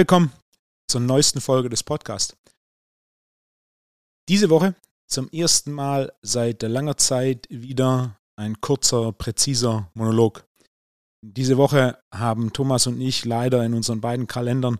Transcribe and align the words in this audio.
Willkommen 0.00 0.32
zur 0.90 1.02
neuesten 1.02 1.42
Folge 1.42 1.68
des 1.68 1.82
Podcasts. 1.82 2.34
Diese 4.30 4.48
Woche 4.48 4.74
zum 5.06 5.28
ersten 5.28 5.72
Mal 5.72 6.10
seit 6.22 6.62
langer 6.62 6.96
Zeit 6.96 7.46
wieder 7.50 8.16
ein 8.34 8.62
kurzer, 8.62 9.12
präziser 9.12 9.90
Monolog. 9.92 10.48
Diese 11.22 11.58
Woche 11.58 11.98
haben 12.14 12.50
Thomas 12.54 12.86
und 12.86 12.98
ich 12.98 13.26
leider 13.26 13.62
in 13.62 13.74
unseren 13.74 14.00
beiden 14.00 14.26
Kalendern 14.26 14.78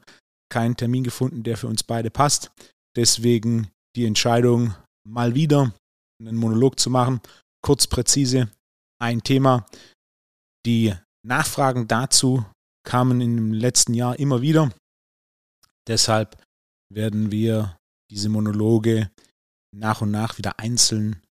keinen 0.50 0.78
Termin 0.78 1.04
gefunden, 1.04 1.42
der 1.42 1.58
für 1.58 1.66
uns 1.66 1.82
beide 1.82 2.10
passt. 2.10 2.50
Deswegen 2.96 3.70
die 3.96 4.06
Entscheidung, 4.06 4.74
mal 5.06 5.34
wieder 5.34 5.74
einen 6.18 6.38
Monolog 6.38 6.80
zu 6.80 6.88
machen. 6.88 7.20
Kurz, 7.62 7.86
präzise, 7.86 8.50
ein 8.98 9.22
Thema. 9.22 9.66
Die 10.64 10.94
Nachfragen 11.26 11.86
dazu 11.88 12.42
kamen 12.86 13.20
im 13.20 13.52
letzten 13.52 13.92
Jahr 13.92 14.18
immer 14.18 14.40
wieder. 14.40 14.72
Deshalb 15.88 16.42
werden 16.92 17.30
wir 17.30 17.78
diese 18.10 18.28
Monologe 18.28 19.10
nach 19.74 20.00
und 20.00 20.10
nach 20.10 20.38
wieder 20.38 20.58
einzeln 20.58 21.22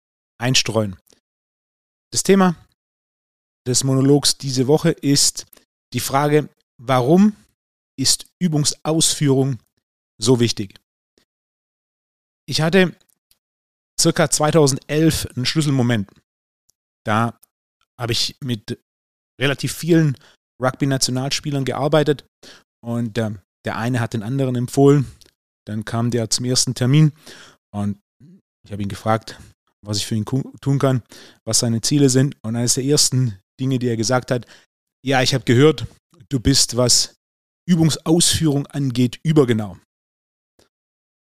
einstreuen. 0.41 0.97
Das 2.13 2.23
Thema 2.23 2.57
des 3.67 3.85
Monologs 3.85 4.39
diese 4.39 4.67
Woche 4.67 4.91
ist 4.91 5.47
die 5.93 6.01
Frage, 6.01 6.49
warum 6.81 7.37
ist 7.99 8.27
Übungsausführung 8.41 9.59
so 10.21 10.41
wichtig? 10.41 10.81
Ich 12.47 12.61
hatte 12.61 12.97
circa 14.01 14.31
2011 14.31 15.27
einen 15.37 15.45
Schlüsselmoment. 15.45 16.11
Da 17.05 17.39
habe 17.99 18.13
ich 18.13 18.37
mit 18.41 18.79
relativ 19.41 19.75
vielen 19.75 20.17
Rugby-Nationalspielern 20.63 21.65
gearbeitet 21.65 22.25
und 22.81 23.19
äh, 23.19 23.33
der 23.69 23.77
eine 23.77 24.01
hat 24.01 24.15
den 24.15 24.23
anderen 24.23 24.57
empfohlen. 24.57 25.07
Dann 25.67 25.85
kam 25.85 26.11
der 26.11 26.31
zum 26.31 26.47
ersten 26.47 26.73
Termin 26.73 27.13
und 27.71 28.01
ich 28.65 28.73
habe 28.73 28.81
ihn 28.83 28.89
gefragt, 28.89 29.39
was 29.85 29.99
ich 29.99 30.07
für 30.07 30.15
ihn 30.15 30.25
tun 30.25 30.79
kann, 30.79 31.03
was 31.45 31.59
seine 31.59 31.83
Ziele 31.83 32.09
sind. 32.09 32.35
Und 32.43 32.57
eines 32.57 32.75
der 32.75 32.85
ersten 32.85 33.39
Dinge, 33.61 33.79
die 33.79 33.89
er 33.89 33.99
gesagt 33.99 34.31
hat, 34.31 34.47
ja, 35.05 35.21
ich 35.21 35.35
habe 35.35 35.45
gehört, 35.45 35.87
du 36.31 36.41
bist, 36.41 36.79
was 36.79 37.15
Übungsausführung 37.69 38.67
angeht, 38.69 39.21
übergenau. 39.23 39.77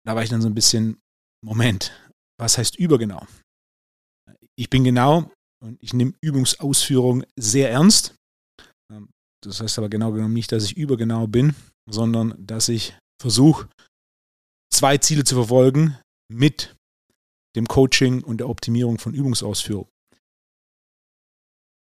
Da 0.04 0.16
war 0.16 0.24
ich 0.24 0.32
dann 0.32 0.42
so 0.42 0.48
ein 0.48 0.56
bisschen, 0.56 0.98
Moment, 1.46 1.94
was 2.40 2.58
heißt 2.58 2.80
übergenau? 2.80 3.28
Ich 4.56 4.72
bin 4.72 4.84
genau 4.84 5.32
und 5.64 5.78
ich 5.84 5.94
nehme 5.94 6.16
Übungsausführung 6.20 7.26
sehr 7.36 7.70
ernst. 7.70 8.16
Das 9.44 9.62
heißt 9.62 9.78
aber 9.78 9.90
genau 9.90 10.12
genommen 10.14 10.34
nicht, 10.34 10.52
dass 10.52 10.64
ich 10.64 10.78
übergenau 10.78 11.28
bin, 11.28 11.54
sondern 11.90 12.34
dass 12.38 12.70
ich 12.70 12.98
versuche, 13.22 13.70
zwei 14.74 14.98
Ziele 14.98 15.24
zu 15.24 15.36
verfolgen 15.36 15.98
mit 16.32 16.76
dem 17.56 17.68
Coaching 17.68 18.24
und 18.24 18.38
der 18.38 18.50
Optimierung 18.50 18.98
von 18.98 19.14
Übungsausführung. 19.14 19.88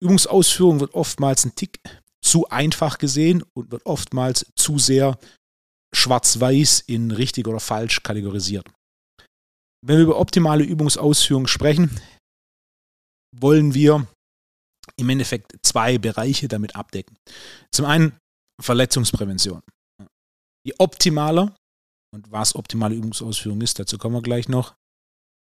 Übungsausführung 0.02 0.80
wird 0.82 0.94
oftmals 0.94 1.46
ein 1.46 1.56
Tick 1.56 1.80
zu 2.24 2.50
einfach 2.50 2.98
gesehen 2.98 3.44
und 3.56 3.72
wird 3.72 3.86
oftmals 3.86 4.46
zu 4.56 4.78
sehr 4.78 5.18
schwarz-weiß 5.96 6.82
in 6.88 7.12
richtig 7.12 7.48
oder 7.48 7.60
falsch 7.60 8.04
kategorisiert. 8.04 8.70
Wenn 9.86 9.98
wir 9.98 10.04
über 10.04 10.20
optimale 10.20 10.64
Übungsausführung 10.64 11.48
sprechen, 11.48 12.00
wollen 13.36 13.74
wir 13.74 14.08
im 14.98 15.10
Endeffekt 15.10 15.56
zwei 15.64 15.98
Bereiche 15.98 16.48
damit 16.48 16.76
abdecken. 16.76 17.18
Zum 17.72 17.86
einen 17.86 18.18
Verletzungsprävention. 18.62 19.62
Je 20.66 20.74
optimaler, 20.78 21.56
und 22.14 22.32
was 22.32 22.56
optimale 22.56 22.96
Übungsausführung 22.96 23.62
ist, 23.62 23.80
dazu 23.80 23.98
kommen 23.98 24.16
wir 24.16 24.22
gleich 24.22 24.48
noch, 24.48 24.76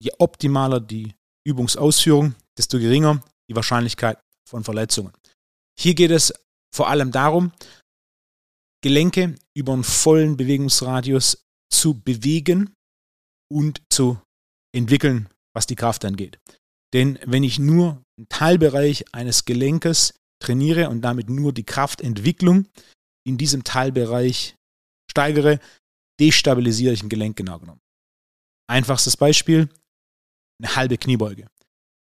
je 0.02 0.12
optimaler 0.20 0.80
die 0.80 1.14
Übungsausführung, 1.46 2.36
desto 2.58 2.80
geringer 2.80 3.24
die 3.50 3.56
Wahrscheinlichkeit 3.56 4.20
von 4.48 4.64
Verletzungen. 4.64 5.14
Hier 5.78 5.96
geht 5.96 6.12
es 6.12 6.34
vor 6.74 6.90
allem 6.90 7.12
darum, 7.12 7.52
Gelenke 8.82 9.36
über 9.58 9.74
einen 9.74 9.84
vollen 9.84 10.38
Bewegungsradius 10.38 11.44
zu 11.72 12.00
bewegen 12.00 12.74
und 13.52 13.82
zu 13.92 14.22
entwickeln, 14.74 15.30
was 15.54 15.68
die 15.68 15.76
Kraft 15.76 16.06
angeht. 16.06 16.40
Denn 16.94 17.20
wenn 17.26 17.44
ich 17.44 17.60
nur 17.60 18.02
einen 18.18 18.30
Teilbereich 18.30 19.14
eines 19.14 19.46
Gelenkes 19.46 20.14
trainiere 20.42 20.90
und 20.90 21.02
damit 21.02 21.30
nur 21.30 21.54
die 21.54 21.66
Kraftentwicklung 21.66 22.68
in 23.28 23.38
diesem 23.38 23.64
Teilbereich 23.64 24.56
steigere, 25.10 25.60
destabilisiere 26.20 26.94
ich 26.94 27.04
ein 27.04 27.10
Gelenk 27.10 27.38
genau 27.38 27.60
genommen. 27.60 27.82
Einfachstes 28.70 29.18
Beispiel, 29.18 29.70
eine 30.62 30.76
halbe 30.76 30.98
Kniebeuge. 30.98 31.48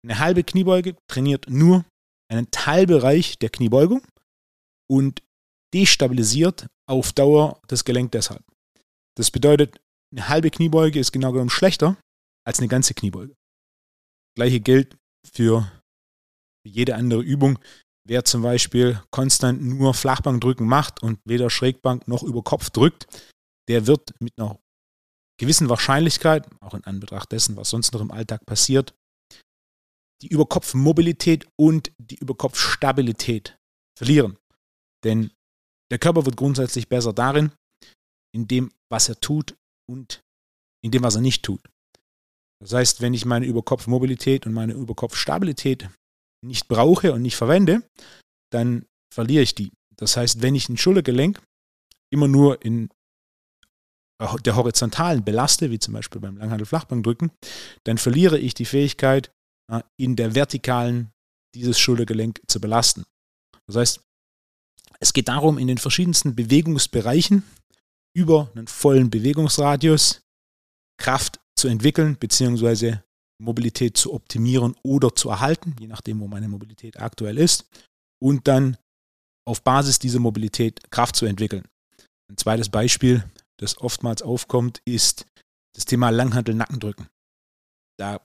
Eine 0.04 0.18
halbe 0.18 0.44
Kniebeuge 0.44 0.96
trainiert 1.08 1.48
nur 1.48 1.84
einen 2.30 2.50
Teilbereich 2.50 3.38
der 3.38 3.50
Kniebeugung 3.50 4.02
und 4.90 5.22
destabilisiert 5.74 6.66
auf 6.88 7.12
Dauer 7.12 7.60
das 7.68 7.84
Gelenk 7.84 8.12
deshalb. 8.12 8.44
Das 9.16 9.30
bedeutet, 9.30 9.80
eine 10.12 10.28
halbe 10.28 10.50
Kniebeuge 10.50 10.98
ist 10.98 11.12
genau 11.12 11.32
genommen 11.32 11.50
schlechter 11.50 11.96
als 12.46 12.58
eine 12.58 12.68
ganze 12.68 12.94
Kniebeuge. 12.94 13.34
Gleiche 14.36 14.60
gilt 14.60 14.96
für 15.32 15.70
jede 16.66 16.94
andere 16.96 17.22
Übung. 17.22 17.58
Wer 18.10 18.24
zum 18.24 18.42
Beispiel 18.42 19.00
konstant 19.12 19.62
nur 19.62 19.94
Flachbankdrücken 19.94 20.66
macht 20.66 21.00
und 21.00 21.20
weder 21.24 21.48
Schrägbank 21.48 22.08
noch 22.08 22.24
über 22.24 22.42
Kopf 22.42 22.70
drückt, 22.70 23.06
der 23.68 23.86
wird 23.86 24.20
mit 24.20 24.36
einer 24.36 24.58
gewissen 25.38 25.68
Wahrscheinlichkeit, 25.68 26.48
auch 26.60 26.74
in 26.74 26.82
Anbetracht 26.82 27.30
dessen, 27.30 27.56
was 27.56 27.70
sonst 27.70 27.92
noch 27.92 28.00
im 28.00 28.10
Alltag 28.10 28.44
passiert, 28.46 28.96
die 30.22 30.26
Überkopfmobilität 30.26 31.46
und 31.56 31.92
die 31.98 32.16
Überkopfstabilität 32.16 33.56
verlieren. 33.96 34.36
Denn 35.04 35.30
der 35.92 36.00
Körper 36.00 36.26
wird 36.26 36.36
grundsätzlich 36.36 36.88
besser 36.88 37.12
darin, 37.12 37.52
in 38.34 38.48
dem, 38.48 38.72
was 38.90 39.08
er 39.08 39.20
tut 39.20 39.56
und 39.88 40.20
in 40.84 40.90
dem, 40.90 41.04
was 41.04 41.14
er 41.14 41.20
nicht 41.20 41.44
tut. 41.44 41.62
Das 42.60 42.72
heißt, 42.72 43.02
wenn 43.02 43.14
ich 43.14 43.24
meine 43.24 43.46
Überkopfmobilität 43.46 44.46
und 44.46 44.52
meine 44.52 44.72
Überkopfstabilität 44.72 45.88
nicht 46.42 46.68
brauche 46.68 47.12
und 47.12 47.22
nicht 47.22 47.36
verwende, 47.36 47.82
dann 48.52 48.86
verliere 49.12 49.42
ich 49.42 49.54
die. 49.54 49.72
Das 49.96 50.16
heißt, 50.16 50.42
wenn 50.42 50.54
ich 50.54 50.68
ein 50.68 50.78
Schultergelenk 50.78 51.40
immer 52.12 52.28
nur 52.28 52.64
in 52.64 52.88
der 54.44 54.56
horizontalen 54.56 55.24
belaste, 55.24 55.70
wie 55.70 55.78
zum 55.78 55.94
Beispiel 55.94 56.20
beim 56.20 56.36
Langhandel-Flachbankdrücken, 56.36 57.30
dann 57.84 57.98
verliere 57.98 58.38
ich 58.38 58.54
die 58.54 58.66
Fähigkeit, 58.66 59.32
in 59.96 60.16
der 60.16 60.34
vertikalen 60.34 61.12
dieses 61.54 61.78
Schultergelenk 61.78 62.40
zu 62.46 62.60
belasten. 62.60 63.04
Das 63.66 63.76
heißt, 63.76 64.00
es 64.98 65.12
geht 65.12 65.28
darum, 65.28 65.58
in 65.58 65.68
den 65.68 65.78
verschiedensten 65.78 66.34
Bewegungsbereichen 66.34 67.44
über 68.14 68.50
einen 68.54 68.66
vollen 68.66 69.10
Bewegungsradius 69.10 70.22
Kraft 70.98 71.40
zu 71.56 71.68
entwickeln, 71.68 72.18
beziehungsweise 72.18 73.04
Mobilität 73.40 73.96
zu 73.96 74.12
optimieren 74.12 74.76
oder 74.82 75.14
zu 75.14 75.30
erhalten, 75.30 75.74
je 75.80 75.86
nachdem, 75.86 76.20
wo 76.20 76.28
meine 76.28 76.48
Mobilität 76.48 77.00
aktuell 77.00 77.38
ist, 77.38 77.66
und 78.22 78.46
dann 78.46 78.76
auf 79.46 79.62
Basis 79.62 79.98
dieser 79.98 80.20
Mobilität 80.20 80.90
Kraft 80.90 81.16
zu 81.16 81.26
entwickeln. 81.26 81.66
Ein 82.30 82.36
zweites 82.36 82.68
Beispiel, 82.68 83.24
das 83.56 83.78
oftmals 83.78 84.22
aufkommt, 84.22 84.80
ist 84.84 85.26
das 85.74 85.84
Thema 85.84 86.10
Langhantel-Nackendrücken. 86.10 87.08
Da 87.98 88.20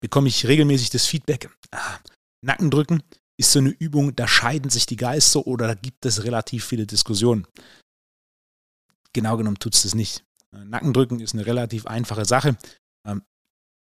bekomme 0.00 0.28
ich 0.28 0.46
regelmäßig 0.46 0.90
das 0.90 1.06
Feedback, 1.06 1.50
ah, 1.70 1.98
Nackendrücken 2.44 3.02
ist 3.36 3.52
so 3.52 3.58
eine 3.58 3.70
Übung, 3.70 4.14
da 4.14 4.28
scheiden 4.28 4.70
sich 4.70 4.86
die 4.86 4.96
Geister 4.96 5.46
oder 5.46 5.66
da 5.66 5.74
gibt 5.74 6.04
es 6.06 6.24
relativ 6.24 6.64
viele 6.64 6.86
Diskussionen. 6.86 7.46
Genau 9.12 9.36
genommen 9.36 9.58
tut 9.58 9.74
es 9.74 9.82
das 9.82 9.94
nicht. 9.94 10.24
Nackendrücken 10.52 11.20
ist 11.20 11.34
eine 11.34 11.46
relativ 11.46 11.86
einfache 11.86 12.24
Sache. 12.24 12.56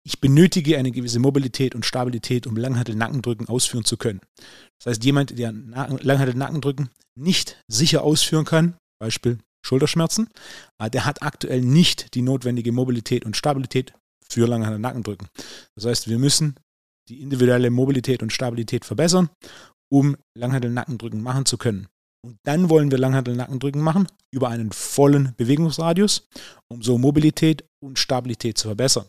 Ich 0.05 0.21
benötige 0.21 0.77
eine 0.77 0.91
gewisse 0.91 1.19
Mobilität 1.19 1.75
und 1.75 1.85
Stabilität, 1.85 2.47
um 2.47 2.55
Langhantel-Nackendrücken 2.55 3.47
ausführen 3.47 3.85
zu 3.85 3.97
können. 3.97 4.21
Das 4.79 4.91
heißt, 4.91 5.03
jemand, 5.03 5.37
der 5.37 5.51
Langhantel-Nackendrücken 5.51 6.89
nicht 7.15 7.61
sicher 7.67 8.03
ausführen 8.03 8.45
kann, 8.45 8.75
Beispiel 8.99 9.39
Schulterschmerzen, 9.65 10.29
äh, 10.79 10.89
der 10.89 11.05
hat 11.05 11.21
aktuell 11.21 11.61
nicht 11.61 12.13
die 12.15 12.21
notwendige 12.21 12.71
Mobilität 12.71 13.25
und 13.25 13.35
Stabilität 13.35 13.93
für 14.29 14.47
Langhantel-Nackendrücken. 14.47 15.27
Das 15.75 15.85
heißt, 15.85 16.07
wir 16.07 16.17
müssen 16.17 16.55
die 17.09 17.21
individuelle 17.21 17.69
Mobilität 17.69 18.21
und 18.23 18.31
Stabilität 18.31 18.85
verbessern, 18.85 19.29
um 19.91 20.15
Langhantel-Nackendrücken 20.37 21.21
machen 21.21 21.45
zu 21.45 21.57
können. 21.57 21.87
Und 22.21 22.37
dann 22.43 22.69
wollen 22.69 22.91
wir 22.91 22.97
Langhantel-Nackendrücken 22.97 23.81
machen 23.81 24.07
über 24.31 24.49
einen 24.49 24.71
vollen 24.71 25.33
Bewegungsradius, 25.37 26.27
um 26.67 26.81
so 26.83 26.97
Mobilität 26.97 27.65
und 27.81 27.97
Stabilität 27.97 28.57
zu 28.57 28.67
verbessern. 28.67 29.07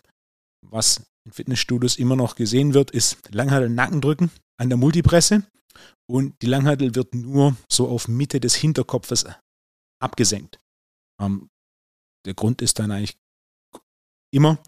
Was 0.66 1.02
in 1.24 1.32
Fitnessstudios 1.32 1.96
immer 1.96 2.16
noch 2.16 2.34
gesehen 2.34 2.74
wird, 2.74 2.90
ist 2.90 3.32
Langhantel-Nackendrücken 3.34 4.30
an 4.58 4.68
der 4.68 4.78
Multipresse 4.78 5.44
und 6.08 6.40
die 6.42 6.46
Langhantel 6.46 6.94
wird 6.94 7.14
nur 7.14 7.56
so 7.70 7.88
auf 7.88 8.08
Mitte 8.08 8.40
des 8.40 8.54
Hinterkopfes 8.54 9.26
abgesenkt. 10.00 10.58
Ähm, 11.20 11.48
der 12.26 12.34
Grund 12.34 12.62
ist 12.62 12.78
dann 12.78 12.90
eigentlich 12.90 13.16
immer, 14.32 14.62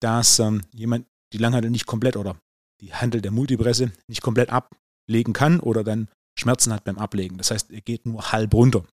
dass 0.00 0.38
ähm, 0.38 0.62
jemand 0.72 1.06
die 1.32 1.38
Langhandel 1.38 1.70
nicht 1.70 1.86
komplett 1.86 2.16
oder 2.16 2.40
die 2.80 2.94
Handel 2.94 3.20
der 3.20 3.30
Multipresse 3.30 3.92
nicht 4.08 4.22
komplett 4.22 4.50
ablegen 4.50 5.32
kann 5.32 5.60
oder 5.60 5.82
dann 5.84 6.08
Schmerzen 6.38 6.72
hat 6.72 6.84
beim 6.84 6.98
Ablegen. 6.98 7.38
Das 7.38 7.50
heißt, 7.50 7.70
er 7.70 7.80
geht 7.80 8.06
nur 8.06 8.32
halb 8.32 8.52
runter. 8.52 8.86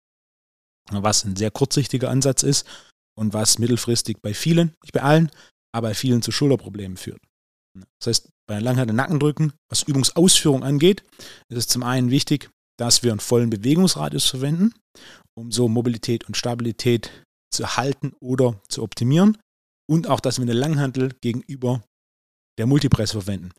Was 0.91 1.23
ein 1.23 1.35
sehr 1.35 1.51
kurzsichtiger 1.51 2.09
Ansatz 2.09 2.43
ist 2.43 2.67
und 3.17 3.33
was 3.33 3.59
mittelfristig 3.59 4.17
bei 4.21 4.33
vielen, 4.33 4.75
nicht 4.81 4.93
bei 4.93 5.01
allen, 5.01 5.31
aber 5.73 5.89
bei 5.89 5.93
vielen 5.93 6.21
zu 6.21 6.31
Schulterproblemen 6.31 6.97
führt. 6.97 7.21
Das 7.99 8.07
heißt, 8.07 8.29
bei 8.47 8.59
Langhandel 8.59 8.95
Nackendrücken, 8.95 9.53
was 9.69 9.83
Übungsausführung 9.83 10.63
angeht, 10.63 11.03
ist 11.49 11.57
es 11.57 11.67
zum 11.67 11.83
einen 11.83 12.11
wichtig, 12.11 12.49
dass 12.77 13.03
wir 13.03 13.11
einen 13.11 13.19
vollen 13.19 13.49
Bewegungsradius 13.49 14.29
verwenden, 14.29 14.73
um 15.37 15.51
so 15.51 15.67
Mobilität 15.67 16.25
und 16.25 16.37
Stabilität 16.37 17.25
zu 17.51 17.77
halten 17.77 18.13
oder 18.19 18.61
zu 18.67 18.83
optimieren 18.83 19.37
und 19.89 20.07
auch, 20.07 20.19
dass 20.19 20.37
wir 20.37 20.43
eine 20.43 20.53
Langhantel 20.53 21.13
gegenüber 21.21 21.83
der 22.57 22.67
Multipresse 22.67 23.13
verwenden. 23.13 23.51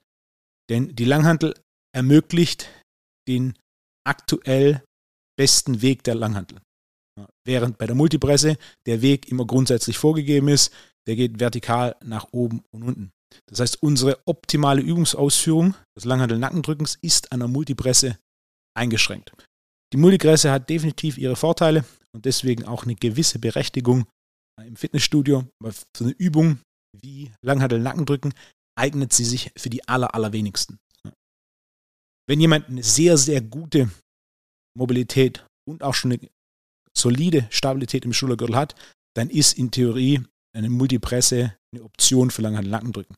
Denn 0.70 0.94
die 0.94 1.04
Langhantel 1.04 1.54
ermöglicht 1.94 2.68
den 3.28 3.56
aktuell 4.06 4.84
besten 5.38 5.82
Weg 5.82 6.04
der 6.04 6.14
Langhantel. 6.14 6.60
Während 7.46 7.78
bei 7.78 7.86
der 7.86 7.94
Multipresse 7.94 8.56
der 8.86 9.02
Weg 9.02 9.28
immer 9.28 9.46
grundsätzlich 9.46 9.98
vorgegeben 9.98 10.48
ist, 10.48 10.72
der 11.06 11.16
geht 11.16 11.40
vertikal 11.40 11.96
nach 12.02 12.28
oben 12.32 12.62
und 12.70 12.82
unten. 12.82 13.10
Das 13.46 13.60
heißt, 13.60 13.82
unsere 13.82 14.20
optimale 14.26 14.80
Übungsausführung 14.80 15.74
des 15.96 16.04
Langhantel-Nackendrückens 16.04 16.98
ist 17.02 17.32
an 17.32 17.40
der 17.40 17.48
Multipresse 17.48 18.18
eingeschränkt. 18.76 19.32
Die 19.92 19.98
Multipresse 19.98 20.50
hat 20.50 20.70
definitiv 20.70 21.18
ihre 21.18 21.36
Vorteile 21.36 21.84
und 22.12 22.24
deswegen 22.24 22.64
auch 22.64 22.84
eine 22.84 22.94
gewisse 22.94 23.38
Berechtigung 23.38 24.06
im 24.60 24.76
Fitnessstudio. 24.76 25.46
Für 25.96 26.04
eine 26.04 26.12
Übung 26.12 26.60
wie 27.00 27.32
Langhantel-Nackendrücken 27.42 28.34
eignet 28.78 29.12
sie 29.12 29.24
sich 29.24 29.52
für 29.56 29.70
die 29.70 29.86
aller, 29.88 30.14
allerwenigsten. 30.14 30.78
Wenn 32.28 32.40
jemand 32.40 32.68
eine 32.68 32.82
sehr, 32.82 33.18
sehr 33.18 33.40
gute 33.40 33.90
Mobilität 34.76 35.44
und 35.68 35.82
auch 35.82 35.94
schon 35.94 36.12
eine 36.12 36.30
solide 36.96 37.46
Stabilität 37.50 38.04
im 38.04 38.12
Schultergürtel 38.12 38.56
hat, 38.56 38.74
dann 39.16 39.30
ist 39.30 39.58
in 39.58 39.70
Theorie 39.70 40.24
eine 40.54 40.70
Multipresse 40.70 41.54
eine 41.74 41.84
Option 41.84 42.30
für 42.30 42.42
Langhantel-Nackendrücken. 42.42 43.16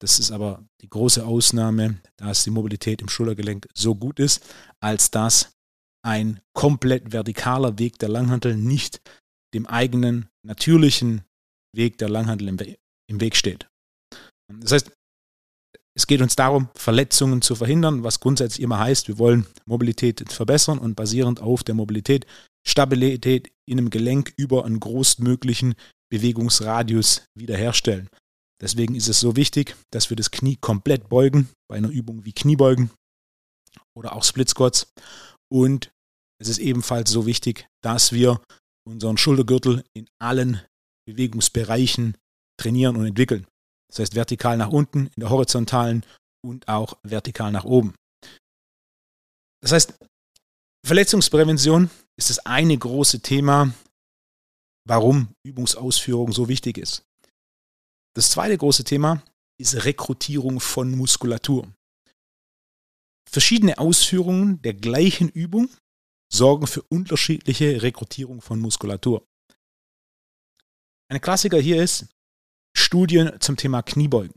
Das 0.00 0.18
ist 0.18 0.30
aber 0.30 0.62
die 0.82 0.90
große 0.90 1.24
Ausnahme, 1.24 2.00
dass 2.16 2.44
die 2.44 2.50
Mobilität 2.50 3.00
im 3.00 3.08
Schultergelenk 3.08 3.66
so 3.74 3.94
gut 3.94 4.18
ist, 4.18 4.44
als 4.80 5.10
dass 5.10 5.52
ein 6.04 6.40
komplett 6.52 7.12
vertikaler 7.12 7.78
Weg 7.78 7.98
der 7.98 8.10
Langhantel 8.10 8.56
nicht 8.56 9.00
dem 9.54 9.66
eigenen 9.66 10.28
natürlichen 10.46 11.22
Weg 11.74 11.96
der 11.98 12.10
Langhantel 12.10 12.48
im, 12.48 13.20
Weg 13.20 13.36
steht. 13.36 13.68
Das 14.60 14.72
heißt, 14.72 14.90
es 15.96 16.06
geht 16.06 16.20
uns 16.20 16.34
darum, 16.34 16.68
Verletzungen 16.74 17.40
zu 17.40 17.54
verhindern, 17.54 18.02
was 18.02 18.18
grundsätzlich 18.18 18.62
immer 18.62 18.80
heißt, 18.80 19.06
wir 19.08 19.18
wollen 19.18 19.46
Mobilität 19.64 20.32
verbessern 20.32 20.78
und 20.78 20.96
basierend 20.96 21.40
auf 21.40 21.62
der 21.62 21.74
Mobilität 21.74 22.26
Stabilität 22.66 23.52
in 23.66 23.78
einem 23.78 23.90
Gelenk 23.90 24.32
über 24.36 24.64
einen 24.64 24.80
großmöglichen 24.80 25.74
Bewegungsradius 26.14 27.26
wiederherstellen. 27.36 28.08
Deswegen 28.62 28.94
ist 28.94 29.08
es 29.08 29.18
so 29.18 29.34
wichtig, 29.34 29.74
dass 29.92 30.10
wir 30.10 30.16
das 30.16 30.30
Knie 30.30 30.56
komplett 30.60 31.08
beugen, 31.08 31.48
bei 31.68 31.76
einer 31.76 31.88
Übung 31.88 32.24
wie 32.24 32.32
Kniebeugen 32.32 32.90
oder 33.96 34.14
auch 34.14 34.22
Split 34.22 34.48
Squats. 34.48 34.86
Und 35.52 35.90
es 36.40 36.48
ist 36.48 36.58
ebenfalls 36.58 37.10
so 37.10 37.26
wichtig, 37.26 37.66
dass 37.82 38.12
wir 38.12 38.40
unseren 38.86 39.16
Schultergürtel 39.16 39.82
in 39.92 40.06
allen 40.22 40.62
Bewegungsbereichen 41.08 42.16
trainieren 42.60 42.94
und 42.94 43.06
entwickeln. 43.06 43.46
Das 43.90 43.98
heißt 43.98 44.14
vertikal 44.14 44.56
nach 44.56 44.70
unten, 44.70 45.06
in 45.06 45.20
der 45.20 45.30
horizontalen 45.30 46.06
und 46.46 46.68
auch 46.68 46.96
vertikal 47.02 47.50
nach 47.50 47.64
oben. 47.64 47.94
Das 49.62 49.72
heißt, 49.72 49.94
Verletzungsprävention 50.86 51.90
ist 52.16 52.30
das 52.30 52.38
eine 52.46 52.78
große 52.78 53.20
Thema, 53.20 53.74
warum 54.86 55.34
Übungsausführung 55.42 56.32
so 56.32 56.48
wichtig 56.48 56.78
ist. 56.78 57.04
Das 58.14 58.30
zweite 58.30 58.56
große 58.56 58.84
Thema 58.84 59.22
ist 59.58 59.84
Rekrutierung 59.84 60.60
von 60.60 60.94
Muskulatur. 60.96 61.72
Verschiedene 63.28 63.78
Ausführungen 63.78 64.62
der 64.62 64.74
gleichen 64.74 65.28
Übung 65.28 65.68
sorgen 66.32 66.66
für 66.66 66.82
unterschiedliche 66.82 67.82
Rekrutierung 67.82 68.40
von 68.40 68.60
Muskulatur. 68.60 69.26
Ein 71.10 71.20
Klassiker 71.20 71.58
hier 71.58 71.82
ist 71.82 72.06
Studien 72.76 73.40
zum 73.40 73.56
Thema 73.56 73.82
Kniebeugen. 73.82 74.34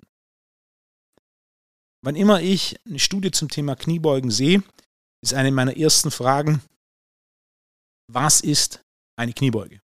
Wann 2.03 2.15
immer 2.15 2.41
ich 2.41 2.79
eine 2.85 2.99
Studie 2.99 3.31
zum 3.31 3.49
Thema 3.49 3.75
Kniebeugen 3.75 4.31
sehe, 4.31 4.63
ist 5.23 5.33
eine 5.33 5.51
meiner 5.51 5.75
ersten 5.75 6.11
Fragen, 6.11 6.61
was 8.07 8.41
ist 8.41 8.81
eine 9.17 9.33
Kniebeuge? 9.33 9.81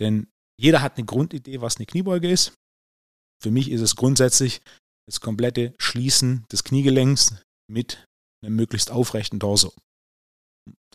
Denn 0.00 0.28
jeder 0.58 0.82
hat 0.82 0.96
eine 0.96 1.06
Grundidee, 1.06 1.60
was 1.60 1.76
eine 1.76 1.86
Kniebeuge 1.86 2.30
ist. 2.30 2.52
Für 3.42 3.50
mich 3.50 3.70
ist 3.70 3.80
es 3.80 3.96
grundsätzlich 3.96 4.60
das 5.06 5.20
komplette 5.20 5.74
Schließen 5.78 6.44
des 6.50 6.64
Kniegelenks 6.64 7.36
mit 7.70 8.04
einem 8.42 8.56
möglichst 8.56 8.90
aufrechten 8.90 9.40
Torso. 9.40 9.72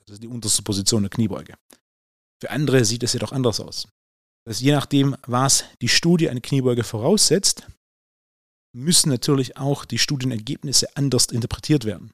Das 0.06 0.15
ist 0.15 0.24
die 0.24 0.27
unterste 0.27 0.63
Position 0.63 1.03
der 1.03 1.09
Kniebeuge. 1.09 1.56
Für 2.42 2.50
andere 2.50 2.83
sieht 2.86 3.03
es 3.03 3.13
jedoch 3.13 3.31
anders 3.31 3.59
aus. 3.59 3.88
Das 4.45 4.59
je 4.59 4.71
nachdem, 4.71 5.15
was 5.27 5.65
die 5.81 5.88
Studie 5.88 6.30
eine 6.30 6.42
Kniebeuge 6.42 6.83
voraussetzt, 6.83 7.68
müssen 8.75 9.09
natürlich 9.09 9.57
auch 9.57 9.86
die 9.86 10.00
Studienergebnisse 10.00 10.95
anders 10.95 11.27
interpretiert 11.27 11.86
werden. 11.86 12.12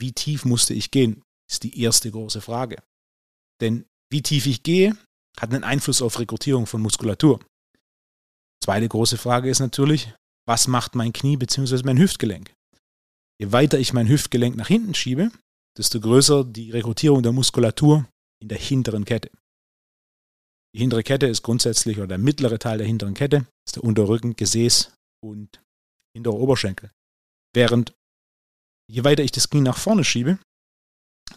Wie 0.00 0.12
tief 0.12 0.44
musste 0.44 0.74
ich 0.74 0.90
gehen, 0.90 1.22
ist 1.50 1.62
die 1.62 1.80
erste 1.80 2.10
große 2.10 2.40
Frage. 2.40 2.82
Denn 3.60 3.86
wie 4.12 4.22
tief 4.22 4.46
ich 4.46 4.62
gehe, 4.62 4.96
hat 5.40 5.52
einen 5.52 5.64
Einfluss 5.64 6.02
auf 6.02 6.18
Rekrutierung 6.18 6.66
von 6.66 6.82
Muskulatur. 6.82 7.40
Zweite 8.62 8.88
große 8.88 9.18
Frage 9.18 9.48
ist 9.48 9.60
natürlich, 9.60 10.12
was 10.46 10.66
macht 10.68 10.94
mein 10.94 11.12
Knie 11.12 11.36
bzw. 11.36 11.82
mein 11.84 11.98
Hüftgelenk? 11.98 12.54
Je 13.40 13.52
weiter 13.52 13.78
ich 13.78 13.92
mein 13.92 14.08
Hüftgelenk 14.08 14.56
nach 14.56 14.68
hinten 14.68 14.94
schiebe, 14.94 15.30
desto 15.76 16.00
größer 16.00 16.44
die 16.44 16.70
Rekrutierung 16.70 17.22
der 17.22 17.32
Muskulatur 17.32 18.08
in 18.42 18.48
der 18.48 18.58
hinteren 18.58 19.04
Kette. 19.04 19.30
Die 20.74 20.80
hintere 20.80 21.02
Kette 21.02 21.26
ist 21.26 21.42
grundsätzlich, 21.42 21.98
oder 21.98 22.08
der 22.08 22.18
mittlere 22.18 22.58
Teil 22.58 22.78
der 22.78 22.86
hinteren 22.86 23.14
Kette, 23.14 23.46
ist 23.66 23.76
der 23.76 23.84
Unterrücken, 23.84 24.36
Gesäß 24.36 24.92
und 25.24 25.62
hinterer 26.14 26.34
Oberschenkel. 26.34 26.90
Während 27.54 27.94
je 28.90 29.04
weiter 29.04 29.22
ich 29.22 29.32
das 29.32 29.48
Knie 29.48 29.60
nach 29.60 29.78
vorne 29.78 30.04
schiebe, 30.04 30.38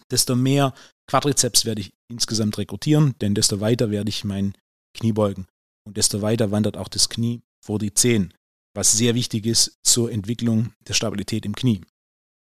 desto 0.10 0.36
mehr 0.36 0.74
Quadrizeps 1.12 1.66
werde 1.66 1.82
ich 1.82 1.94
insgesamt 2.10 2.58
rekrutieren, 2.58 3.16
denn 3.20 3.36
desto 3.36 3.60
weiter 3.60 3.92
werde 3.92 4.08
ich 4.08 4.24
mein 4.24 4.56
Knie 4.98 5.12
beugen. 5.12 5.46
Und 5.86 5.98
desto 5.98 6.22
weiter 6.22 6.52
wandert 6.52 6.78
auch 6.78 6.88
das 6.88 7.10
Knie 7.10 7.42
vor 7.62 7.80
die 7.80 7.94
Zehen, 7.94 8.34
was 8.74 8.94
sehr 8.94 9.14
wichtig 9.14 9.46
ist 9.46 9.78
zur 9.84 10.10
Entwicklung 10.10 10.74
der 10.88 10.94
Stabilität 10.94 11.46
im 11.46 11.54
Knie. 11.54 11.82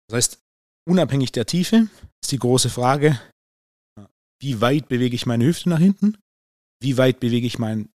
Das 0.09 0.17
heißt, 0.17 0.43
unabhängig 0.89 1.31
der 1.31 1.47
Tiefe 1.47 1.89
ist 2.21 2.33
die 2.33 2.41
große 2.41 2.69
Frage, 2.69 3.21
wie 4.41 4.61
weit 4.61 4.89
bewege 4.89 5.15
ich 5.15 5.25
meine 5.25 5.45
Hüfte 5.45 5.69
nach 5.69 5.79
hinten? 5.79 6.19
Wie 6.83 6.97
weit 6.99 7.21
bewege 7.21 7.47
ich 7.47 7.61
mein 7.61 7.91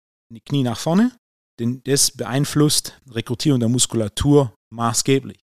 Knie 0.46 0.62
nach 0.62 0.78
vorne? 0.78 1.10
Denn 1.58 1.82
das 1.82 2.12
beeinflusst 2.12 3.00
Rekrutierung 3.10 3.58
der 3.58 3.68
Muskulatur 3.68 4.54
maßgeblich. 4.70 5.44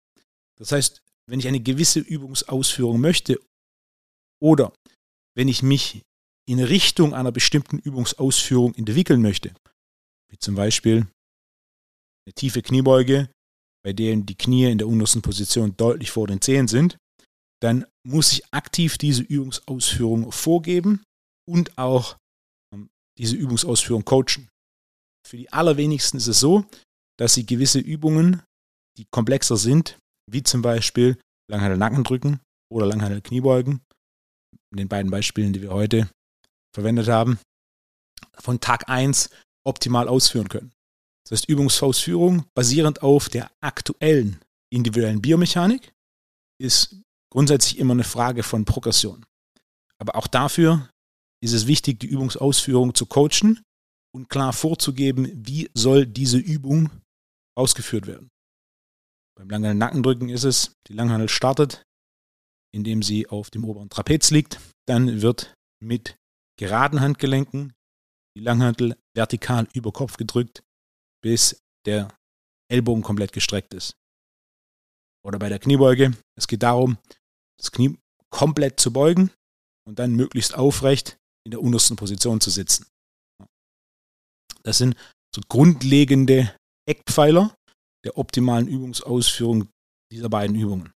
Das 0.59 0.71
heißt, 0.71 1.01
wenn 1.25 1.39
ich 1.39 1.47
eine 1.47 1.59
gewisse 1.59 2.01
Übungsausführung 2.01 3.01
möchte 3.01 3.39
oder 4.39 4.73
wenn 5.37 5.47
ich 5.47 5.61
mich 5.61 6.01
in 6.49 6.59
Richtung 6.59 7.13
einer 7.13 7.31
bestimmten 7.31 7.77
Übungsausführung 7.77 8.73
entwickeln 8.73 9.21
möchte, 9.21 9.53
wie 10.31 10.39
zum 10.39 10.55
Beispiel 10.55 11.07
eine 12.25 12.33
tiefe 12.33 12.63
Kniebeuge, 12.63 13.29
bei 13.83 13.93
der 13.93 14.15
die 14.15 14.35
Knie 14.35 14.71
in 14.71 14.79
der 14.79 14.87
untersten 14.87 15.21
Position 15.21 15.77
deutlich 15.77 16.09
vor 16.09 16.27
den 16.27 16.41
Zehen 16.41 16.67
sind, 16.67 16.97
dann 17.61 17.85
muss 18.05 18.31
ich 18.31 18.51
aktiv 18.51 18.97
diese 18.97 19.21
Übungsausführung 19.21 20.31
vorgeben 20.31 21.03
und 21.47 21.77
auch 21.77 22.17
ähm, 22.73 22.89
diese 23.17 23.35
Übungsausführung 23.35 24.05
coachen. 24.05 24.49
Für 25.27 25.37
die 25.37 25.51
allerwenigsten 25.51 26.17
ist 26.17 26.27
es 26.27 26.39
so, 26.39 26.65
dass 27.19 27.35
sie 27.35 27.45
gewisse 27.45 27.79
Übungen, 27.79 28.41
die 28.97 29.05
komplexer 29.11 29.57
sind, 29.57 29.99
wie 30.29 30.43
zum 30.43 30.61
Beispiel 30.61 31.19
Langhandel 31.49 31.77
Nackendrücken 31.77 32.39
oder 32.71 32.85
Langhandel 32.85 33.21
Kniebeugen, 33.21 33.81
den 34.77 34.87
beiden 34.87 35.11
Beispielen, 35.11 35.53
die 35.53 35.61
wir 35.61 35.71
heute 35.71 36.09
verwendet 36.73 37.07
haben, 37.07 37.39
von 38.39 38.59
Tag 38.59 38.89
1 38.89 39.29
optimal 39.65 40.07
ausführen 40.07 40.49
können. 40.49 40.71
Das 41.23 41.39
heißt, 41.39 41.49
Übungsausführung 41.49 42.45
basierend 42.53 43.01
auf 43.01 43.29
der 43.29 43.51
aktuellen 43.59 44.39
individuellen 44.69 45.21
Biomechanik 45.21 45.93
ist 46.59 46.95
grundsätzlich 47.29 47.77
immer 47.79 47.93
eine 47.93 48.03
Frage 48.03 48.43
von 48.43 48.65
Progression. 48.65 49.25
Aber 49.99 50.15
auch 50.15 50.27
dafür 50.27 50.89
ist 51.41 51.53
es 51.53 51.67
wichtig, 51.67 51.99
die 51.99 52.07
Übungsausführung 52.07 52.95
zu 52.95 53.05
coachen 53.05 53.61
und 54.13 54.29
klar 54.29 54.53
vorzugeben, 54.53 55.29
wie 55.45 55.69
soll 55.73 56.05
diese 56.05 56.37
Übung 56.37 56.89
ausgeführt 57.55 58.07
werden. 58.07 58.29
Beim 59.37 59.49
langen 59.49 59.77
Nackendrücken 59.77 60.29
ist 60.29 60.45
es, 60.45 60.73
die 60.87 60.93
Langhandel 60.93 61.29
startet, 61.29 61.83
indem 62.77 63.01
sie 63.01 63.27
auf 63.27 63.49
dem 63.49 63.65
oberen 63.65 63.89
Trapez 63.89 64.29
liegt. 64.31 64.61
Dann 64.87 65.21
wird 65.21 65.53
mit 65.83 66.15
geraden 66.57 67.01
Handgelenken 67.01 67.73
die 68.37 68.41
Langhandel 68.41 68.95
vertikal 69.15 69.67
über 69.73 69.91
Kopf 69.91 70.17
gedrückt, 70.17 70.63
bis 71.23 71.59
der 71.85 72.15
Ellbogen 72.71 73.01
komplett 73.03 73.33
gestreckt 73.33 73.73
ist. 73.73 73.97
Oder 75.25 75.39
bei 75.39 75.49
der 75.49 75.59
Kniebeuge, 75.59 76.15
es 76.37 76.47
geht 76.47 76.63
darum, 76.63 76.97
das 77.59 77.71
Knie 77.71 77.97
komplett 78.29 78.79
zu 78.79 78.93
beugen 78.93 79.31
und 79.87 79.97
dann 79.99 80.15
möglichst 80.15 80.53
aufrecht 80.53 81.17
in 81.45 81.51
der 81.51 81.61
untersten 81.61 81.95
Position 81.97 82.39
zu 82.39 82.51
sitzen. 82.51 82.85
Das 84.63 84.77
sind 84.77 84.95
so 85.33 85.41
grundlegende 85.49 86.55
Eckpfeiler 86.87 87.55
der 88.05 88.17
optimalen 88.17 88.67
Übungsausführung 88.67 89.69
dieser 90.11 90.29
beiden 90.29 90.55
Übungen. 90.55 90.93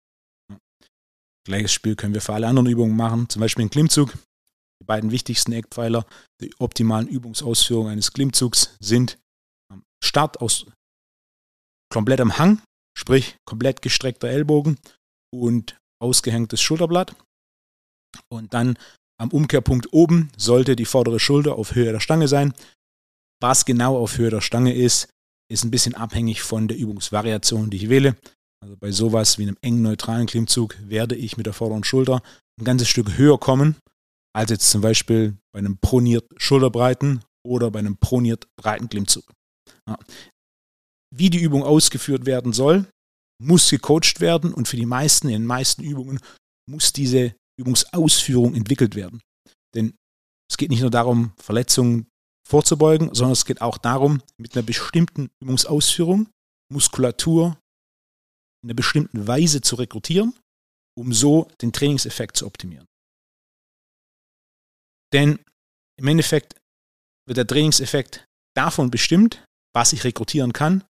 Gleiches 1.49 1.73
Spiel 1.73 1.95
können 1.95 2.13
wir 2.13 2.21
für 2.21 2.33
alle 2.33 2.47
anderen 2.47 2.69
Übungen 2.69 2.95
machen, 2.95 3.27
zum 3.27 3.39
Beispiel 3.39 3.63
einen 3.63 3.71
Klimmzug. 3.71 4.13
Die 4.79 4.85
beiden 4.85 5.09
wichtigsten 5.09 5.51
Eckpfeiler 5.51 6.05
der 6.39 6.49
optimalen 6.59 7.07
Übungsausführung 7.07 7.87
eines 7.87 8.13
Klimmzugs 8.13 8.77
sind 8.79 9.17
Start 10.01 10.41
aus 10.41 10.67
komplettem 11.91 12.37
Hang, 12.37 12.61
sprich 12.95 13.35
komplett 13.45 13.81
gestreckter 13.81 14.29
Ellbogen 14.29 14.77
und 15.33 15.75
ausgehängtes 15.99 16.61
Schulterblatt. 16.61 17.15
Und 18.31 18.53
dann 18.53 18.77
am 19.19 19.31
Umkehrpunkt 19.31 19.91
oben 19.91 20.31
sollte 20.37 20.75
die 20.75 20.85
vordere 20.85 21.19
Schulter 21.19 21.55
auf 21.55 21.73
Höhe 21.73 21.91
der 21.91 21.99
Stange 21.99 22.27
sein. 22.27 22.53
Was 23.41 23.65
genau 23.65 23.97
auf 23.97 24.19
Höhe 24.19 24.29
der 24.29 24.41
Stange 24.41 24.75
ist, 24.75 25.09
ist 25.51 25.63
ein 25.63 25.71
bisschen 25.71 25.95
abhängig 25.95 26.43
von 26.43 26.67
der 26.67 26.77
Übungsvariation, 26.77 27.71
die 27.71 27.77
ich 27.77 27.89
wähle. 27.89 28.15
Also 28.61 28.75
bei 28.77 28.91
sowas 28.91 29.37
wie 29.37 29.43
einem 29.43 29.57
engen 29.61 29.81
neutralen 29.81 30.27
Klimmzug 30.27 30.77
werde 30.81 31.15
ich 31.15 31.37
mit 31.37 31.45
der 31.45 31.53
vorderen 31.53 31.83
Schulter 31.83 32.21
ein 32.59 32.65
ganzes 32.65 32.89
Stück 32.89 33.17
höher 33.17 33.39
kommen, 33.39 33.77
als 34.35 34.51
jetzt 34.51 34.69
zum 34.69 34.81
Beispiel 34.81 35.37
bei 35.53 35.59
einem 35.59 35.77
proniert 35.77 36.29
Schulterbreiten 36.37 37.23
oder 37.45 37.71
bei 37.71 37.79
einem 37.79 37.97
proniert 37.97 38.47
breiten 38.57 38.89
Klimmzug. 38.89 39.23
Ja. 39.87 39.97
Wie 41.15 41.29
die 41.29 41.41
Übung 41.41 41.63
ausgeführt 41.63 42.25
werden 42.25 42.53
soll, 42.53 42.85
muss 43.41 43.69
gecoacht 43.69 44.19
werden 44.19 44.53
und 44.53 44.67
für 44.67 44.75
die 44.75 44.85
meisten, 44.85 45.27
in 45.27 45.33
den 45.33 45.45
meisten 45.45 45.81
Übungen, 45.83 46.19
muss 46.69 46.93
diese 46.93 47.35
Übungsausführung 47.57 48.53
entwickelt 48.53 48.95
werden. 48.95 49.21
Denn 49.73 49.95
es 50.51 50.57
geht 50.57 50.69
nicht 50.69 50.81
nur 50.81 50.91
darum, 50.91 51.31
Verletzungen 51.37 52.07
vorzubeugen, 52.47 53.13
sondern 53.13 53.33
es 53.33 53.45
geht 53.45 53.61
auch 53.61 53.77
darum, 53.77 54.21
mit 54.37 54.55
einer 54.55 54.65
bestimmten 54.65 55.29
Übungsausführung 55.41 56.29
Muskulatur 56.71 57.57
in 58.61 58.69
einer 58.69 58.75
bestimmten 58.75 59.27
Weise 59.27 59.61
zu 59.61 59.75
rekrutieren, 59.75 60.37
um 60.97 61.13
so 61.13 61.49
den 61.61 61.71
Trainingseffekt 61.71 62.37
zu 62.37 62.45
optimieren. 62.45 62.85
Denn 65.13 65.39
im 65.97 66.07
Endeffekt 66.07 66.55
wird 67.27 67.37
der 67.37 67.47
Trainingseffekt 67.47 68.25
davon 68.55 68.91
bestimmt, 68.91 69.43
was 69.73 69.93
ich 69.93 70.03
rekrutieren 70.03 70.53
kann 70.53 70.83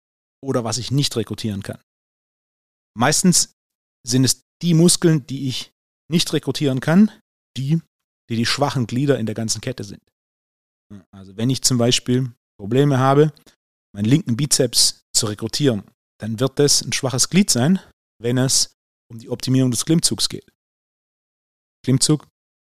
oder 0.44 0.64
was 0.64 0.78
ich 0.78 0.92
nicht 0.92 1.16
rekrutieren 1.16 1.64
kann. 1.64 1.82
Meistens 2.98 3.54
sind 4.06 4.24
es 4.24 4.42
die 4.62 4.74
Muskeln, 4.74 5.26
die 5.28 5.48
ich 5.48 5.72
nicht 6.10 6.34
rekrutieren 6.34 6.80
kann, 6.80 7.12
die, 7.56 7.82
die 8.30 8.36
die 8.36 8.46
schwachen 8.46 8.88
Glieder 8.88 9.20
in 9.20 9.26
der 9.26 9.36
ganzen 9.36 9.62
Kette 9.62 9.84
sind. 9.84 10.02
Also 11.12 11.38
wenn 11.38 11.50
ich 11.50 11.62
zum 11.62 11.78
Beispiel 11.78 12.34
Probleme 12.60 12.98
habe, 12.98 13.34
meinen 13.94 14.06
linken 14.06 14.36
Bizeps 14.36 15.02
zu 15.14 15.28
rekrutieren, 15.28 15.84
dann 16.20 16.40
wird 16.40 16.60
das 16.60 16.82
ein 16.82 16.94
schwaches 16.94 17.30
Glied 17.30 17.50
sein, 17.50 17.80
wenn 18.22 18.38
es 18.38 18.74
um 19.12 19.20
die 19.20 19.30
Optimierung 19.30 19.72
des 19.72 19.86
Klimmzugs 19.86 20.30
geht. 20.30 20.50
Klimmzug 21.84 22.28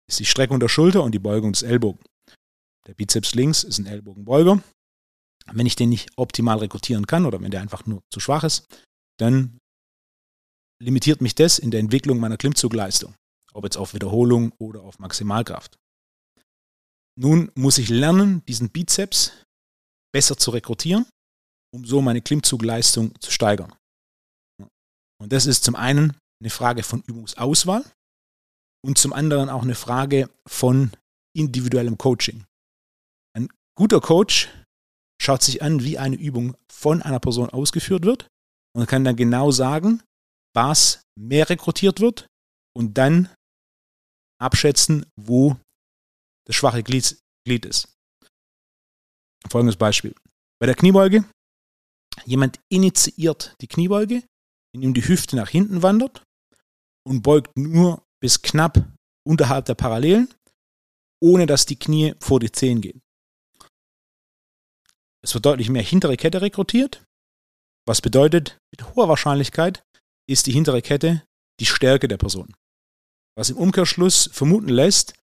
ist 0.09 0.21
die 0.21 0.25
Streckung 0.25 0.61
der 0.61 0.69
Schulter 0.69 1.03
und 1.03 1.13
die 1.13 1.19
Beugung 1.19 1.53
des 1.53 1.63
Ellbogen. 1.63 2.05
Der 2.87 2.95
Bizeps 2.95 3.35
links 3.35 3.65
ist 3.65 3.79
ein 3.79 3.87
Ellbogenbeuger. 3.87 4.63
Wenn 5.53 5.67
ich 5.67 5.77
den 5.77 5.89
nicht 5.89 6.11
optimal 6.17 6.59
rekrutieren 6.59 7.07
kann 7.07 7.27
oder 7.27 7.41
wenn 7.41 7.51
der 7.51 7.61
einfach 7.61 7.85
nur 7.87 8.01
zu 8.13 8.21
schwach 8.21 8.45
ist, 8.45 8.67
dann 9.19 9.59
limitiert 10.81 11.21
mich 11.21 11.35
das 11.35 11.59
in 11.59 11.71
der 11.71 11.81
Entwicklung 11.81 12.19
meiner 12.19 12.37
Klimmzugleistung, 12.37 13.15
ob 13.53 13.65
jetzt 13.65 13.77
auf 13.77 13.95
Wiederholung 13.95 14.53
oder 14.59 14.83
auf 14.83 14.99
Maximalkraft. 14.99 15.77
Nun 17.19 17.51
muss 17.55 17.79
ich 17.79 17.89
lernen, 17.89 18.45
diesen 18.47 18.71
Bizeps 18.71 19.33
besser 20.13 20.37
zu 20.37 20.51
rekrutieren, 20.51 21.07
um 21.75 21.85
so 21.85 22.01
meine 22.01 22.21
Klimmzugleistung 22.21 23.19
zu 23.21 23.31
steigern. 23.31 23.73
Und 25.21 25.33
das 25.33 25.47
ist 25.47 25.65
zum 25.65 25.77
einen 25.77 26.17
eine 26.41 26.51
Frage 26.51 26.83
von 26.83 27.03
Übungsauswahl 27.03 27.85
und 28.85 28.99
zum 28.99 29.13
anderen 29.13 29.49
auch 29.49 29.63
eine 29.63 29.75
Frage 29.75 30.29
von 30.47 30.93
individuellem 31.37 31.97
Coaching. 31.97 32.45
Ein 33.37 33.49
guter 33.77 34.01
Coach 34.01 34.49
schaut 35.21 35.43
sich 35.43 35.63
an, 35.63 35.85
wie 35.85 35.99
eine 35.99 36.17
Übung 36.17 36.57
von 36.71 37.01
einer 37.01 37.21
Person 37.21 37.49
ausgeführt 37.51 38.05
wird 38.05 38.29
und 38.75 38.87
kann 38.87 39.05
dann 39.05 39.17
genau 39.17 39.53
sagen, 39.53 40.03
was 40.55 41.03
mehr 41.17 41.49
rekrutiert 41.49 42.01
wird 42.01 42.27
und 42.77 42.99
dann 42.99 43.33
abschätzen, 44.41 45.07
wo 45.17 45.57
das 46.47 46.57
schwache 46.57 46.83
Glied, 46.83 47.17
ist. 47.47 47.89
Folgendes 49.49 49.77
Beispiel. 49.77 50.15
Bei 50.61 50.67
der 50.67 50.75
Kniebeuge, 50.75 51.25
jemand 52.25 52.61
initiiert 52.69 53.55
die 53.61 53.69
Kniebeuge, 53.69 54.23
indem 54.75 54.95
die 54.95 55.07
Hüfte 55.07 55.37
nach 55.37 55.49
hinten 55.49 55.83
wandert 55.83 56.23
und 57.07 57.23
beugt 57.23 57.57
nur 57.57 58.03
bis 58.21 58.43
knapp 58.43 58.85
unterhalb 59.27 59.67
der 59.67 59.75
Parallelen, 59.75 60.33
ohne 61.23 61.47
dass 61.47 61.67
die 61.67 61.79
Knie 61.79 62.15
vor 62.21 62.41
die 62.41 62.53
Zehen 62.53 62.81
gehen. 62.81 63.01
Es 65.25 65.35
wird 65.35 65.47
deutlich 65.47 65.71
mehr 65.71 65.83
hintere 65.83 66.17
Kette 66.17 66.41
rekrutiert, 66.41 67.05
was 67.87 68.01
bedeutet, 68.01 68.59
mit 68.71 68.95
hoher 68.95 69.09
Wahrscheinlichkeit 69.09 69.85
ist 70.29 70.47
die 70.47 70.53
hintere 70.53 70.83
Kette 70.83 71.25
die 71.61 71.67
Stärke 71.67 72.09
der 72.09 72.17
Person. 72.17 72.55
Was 73.37 73.51
im 73.51 73.57
Umkehrschluss 73.57 74.31
vermuten 74.33 74.69
lässt, 74.69 75.15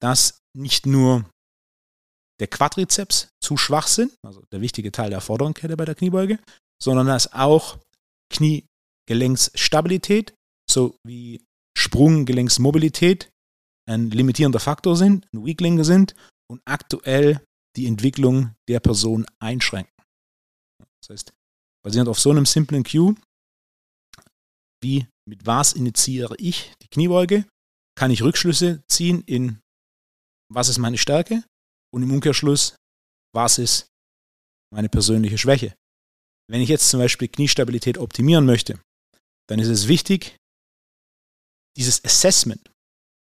dass 0.00 0.38
nicht 0.56 0.86
nur 0.86 1.28
der 2.40 2.48
Quadrizeps 2.48 3.28
zu 3.42 3.56
schwach 3.56 3.86
sind, 3.86 4.12
also 4.22 4.42
der 4.52 4.60
wichtige 4.60 4.90
Teil 4.90 5.10
der 5.10 5.20
vorderen 5.20 5.54
Kette 5.54 5.76
bei 5.76 5.84
der 5.84 5.94
Kniebeuge, 5.94 6.40
sondern 6.82 7.06
dass 7.06 7.32
auch 7.32 7.78
Kniegelenksstabilität 8.32 10.34
sowie 10.68 11.44
Sprunggelenksmobilität 11.76 13.30
ein 13.88 14.10
limitierender 14.10 14.60
Faktor 14.60 14.96
sind, 14.96 15.26
ein 15.32 15.44
Weakling 15.44 15.84
sind 15.84 16.14
und 16.50 16.60
aktuell 16.64 17.44
die 17.76 17.86
Entwicklung 17.86 18.54
der 18.68 18.80
Person 18.80 19.26
einschränken. 19.38 19.92
Das 21.02 21.10
heißt, 21.10 21.32
basierend 21.84 22.08
auf 22.08 22.18
so 22.18 22.30
einem 22.30 22.46
simplen 22.46 22.84
Cue, 22.84 23.14
wie 24.82 25.06
mit 25.28 25.46
was 25.46 25.74
initiiere 25.74 26.34
ich 26.38 26.72
die 26.82 26.88
Kniebeuge, 26.88 27.44
kann 27.96 28.10
ich 28.10 28.22
Rückschlüsse 28.22 28.82
ziehen 28.88 29.22
in 29.26 29.60
was 30.52 30.68
ist 30.68 30.78
meine 30.78 30.98
Stärke 30.98 31.44
und 31.92 32.02
im 32.02 32.12
Umkehrschluss, 32.12 32.76
was 33.34 33.58
ist 33.58 33.86
meine 34.72 34.88
persönliche 34.88 35.38
Schwäche. 35.38 35.74
Wenn 36.48 36.60
ich 36.60 36.68
jetzt 36.68 36.88
zum 36.90 37.00
Beispiel 37.00 37.28
Kniestabilität 37.28 37.98
optimieren 37.98 38.44
möchte, 38.44 38.80
dann 39.48 39.58
ist 39.58 39.68
es 39.68 39.88
wichtig, 39.88 40.36
dieses 41.76 42.04
Assessment, 42.04 42.70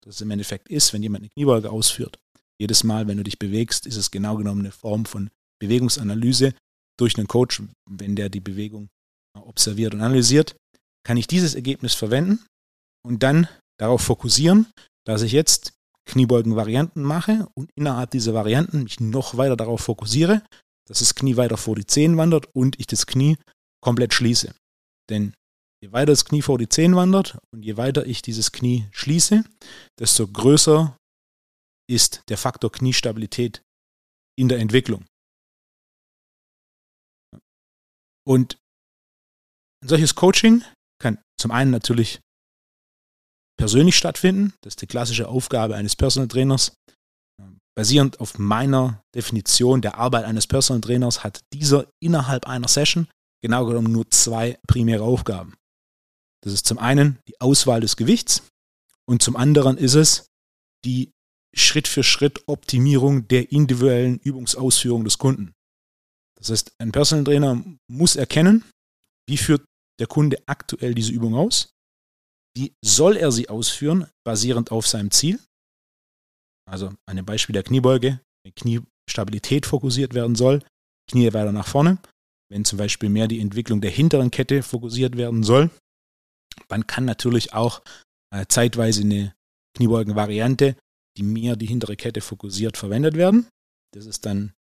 das 0.03 0.15
es 0.15 0.21
im 0.21 0.31
Endeffekt 0.31 0.69
ist, 0.69 0.93
wenn 0.93 1.03
jemand 1.03 1.23
eine 1.23 1.29
Kniebeuge 1.29 1.71
ausführt, 1.71 2.19
jedes 2.59 2.83
Mal, 2.83 3.07
wenn 3.07 3.17
du 3.17 3.23
dich 3.23 3.39
bewegst, 3.39 3.85
ist 3.85 3.97
es 3.97 4.11
genau 4.11 4.35
genommen 4.35 4.61
eine 4.61 4.71
Form 4.71 5.05
von 5.05 5.29
Bewegungsanalyse 5.59 6.55
durch 6.99 7.17
einen 7.17 7.27
Coach, 7.27 7.61
wenn 7.89 8.15
der 8.15 8.29
die 8.29 8.39
Bewegung 8.39 8.89
observiert 9.37 9.93
und 9.93 10.01
analysiert, 10.01 10.55
kann 11.05 11.17
ich 11.17 11.27
dieses 11.27 11.55
Ergebnis 11.55 11.93
verwenden 11.93 12.45
und 13.05 13.23
dann 13.23 13.47
darauf 13.79 14.01
fokussieren, 14.01 14.67
dass 15.05 15.21
ich 15.21 15.31
jetzt 15.31 15.73
Kniebeugen-Varianten 16.07 17.03
mache 17.03 17.47
und 17.53 17.69
innerhalb 17.75 18.11
dieser 18.11 18.33
Varianten 18.33 18.83
mich 18.83 18.99
noch 18.99 19.37
weiter 19.37 19.55
darauf 19.55 19.81
fokussiere, 19.81 20.41
dass 20.87 20.99
das 20.99 21.15
Knie 21.15 21.37
weiter 21.37 21.57
vor 21.57 21.75
die 21.75 21.85
Zehen 21.85 22.17
wandert 22.17 22.47
und 22.55 22.79
ich 22.79 22.87
das 22.87 23.05
Knie 23.05 23.37
komplett 23.83 24.13
schließe. 24.13 24.55
Denn 25.09 25.33
je 25.83 25.91
weiter 25.91 26.07
das 26.13 26.25
Knie 26.25 26.41
vor 26.41 26.57
die 26.57 26.69
Zehen 26.69 26.95
wandert 26.95 27.37
und 27.53 27.63
je 27.63 27.77
weiter 27.77 28.05
ich 28.05 28.21
dieses 28.21 28.51
Knie 28.51 28.87
schließe, 28.91 29.43
desto 29.99 30.27
größer 30.27 30.97
ist 31.89 32.23
der 32.29 32.37
Faktor 32.37 32.71
Kniestabilität 32.71 33.61
in 34.37 34.49
der 34.49 34.59
Entwicklung. 34.59 35.05
Und 38.25 38.57
ein 39.83 39.87
solches 39.87 40.15
Coaching 40.15 40.63
kann 41.01 41.19
zum 41.39 41.51
einen 41.51 41.71
natürlich 41.71 42.19
persönlich 43.57 43.95
stattfinden. 43.95 44.53
Das 44.61 44.71
ist 44.71 44.81
die 44.81 44.87
klassische 44.87 45.27
Aufgabe 45.27 45.75
eines 45.75 45.95
Personal 45.95 46.27
Trainers. 46.27 46.73
basierend 47.75 48.19
auf 48.19 48.39
meiner 48.39 49.03
Definition 49.13 49.81
der 49.81 49.99
Arbeit 49.99 50.25
eines 50.25 50.47
Personal 50.47 50.81
Trainers 50.81 51.23
hat 51.23 51.41
dieser 51.53 51.87
innerhalb 51.99 52.47
einer 52.47 52.67
Session 52.67 53.07
genau 53.43 53.65
genommen 53.67 53.91
nur 53.91 54.09
zwei 54.09 54.57
primäre 54.67 55.03
Aufgaben. 55.03 55.53
Das 56.43 56.53
ist 56.53 56.65
zum 56.65 56.79
einen 56.79 57.19
die 57.27 57.39
Auswahl 57.39 57.81
des 57.81 57.95
Gewichts 57.95 58.41
und 59.07 59.21
zum 59.21 59.35
anderen 59.35 59.77
ist 59.77 59.93
es 59.93 60.27
die 60.85 61.11
Schritt 61.55 61.87
für 61.87 62.03
Schritt 62.03 62.47
Optimierung 62.47 63.27
der 63.27 63.51
individuellen 63.51 64.19
Übungsausführung 64.19 65.03
des 65.03 65.17
Kunden. 65.17 65.53
Das 66.37 66.49
heißt, 66.49 66.71
ein 66.79 66.91
Personal 66.91 67.25
Trainer 67.25 67.63
muss 67.87 68.15
erkennen, 68.15 68.63
wie 69.27 69.37
führt 69.37 69.65
der 69.99 70.07
Kunde 70.07 70.37
aktuell 70.45 70.93
diese 70.93 71.11
Übung 71.11 71.35
aus, 71.35 71.69
wie 72.57 72.73
soll 72.83 73.17
er 73.17 73.31
sie 73.31 73.49
ausführen, 73.49 74.07
basierend 74.25 74.71
auf 74.71 74.87
seinem 74.87 75.11
Ziel. 75.11 75.39
Also 76.67 76.91
ein 77.05 77.23
Beispiel 77.23 77.53
der 77.53 77.63
Kniebeuge, 77.63 78.19
wenn 78.43 78.55
Kniestabilität 78.55 79.67
fokussiert 79.67 80.15
werden 80.15 80.35
soll, 80.35 80.63
Knie 81.09 81.31
weiter 81.33 81.51
nach 81.51 81.67
vorne. 81.67 81.99
Wenn 82.49 82.65
zum 82.65 82.79
Beispiel 82.79 83.09
mehr 83.09 83.27
die 83.27 83.39
Entwicklung 83.39 83.79
der 83.79 83.91
hinteren 83.91 84.31
Kette 84.31 84.63
fokussiert 84.63 85.17
werden 85.17 85.43
soll, 85.43 85.69
dann 86.67 86.87
kann 86.87 87.05
natürlich 87.05 87.53
auch 87.53 87.83
äh, 88.33 88.45
zeitweise 88.47 89.01
eine 89.01 89.35
Kniebeugen-Variante, 89.75 90.75
die 91.17 91.23
mehr 91.23 91.55
die 91.55 91.67
hintere 91.67 91.95
Kette 91.95 92.21
fokussiert, 92.21 92.75
verwendet 92.75 93.15
werden. 93.15 93.47
Das 93.93 94.05
ist 94.05 94.25
dann 94.25 94.53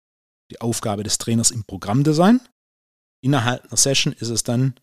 die 0.51 0.61
Aufgabe 0.61 1.03
des 1.03 1.17
Trainers 1.17 1.49
im 1.49 1.63
Programmdesign. 1.63 2.41
Innerhalb 3.23 3.65
einer 3.65 3.77
Session 3.77 4.13
ist 4.13 4.29
es 4.29 4.43
dann, 4.43 4.75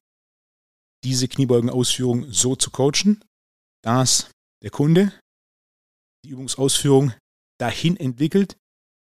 diese 1.04 1.28
Kniebeugenausführung 1.28 2.32
so 2.32 2.56
zu 2.56 2.70
coachen, 2.70 3.22
dass 3.82 4.30
der 4.62 4.70
Kunde 4.70 5.12
die 6.24 6.30
Übungsausführung 6.30 7.12
dahin 7.60 7.96
entwickelt 7.96 8.56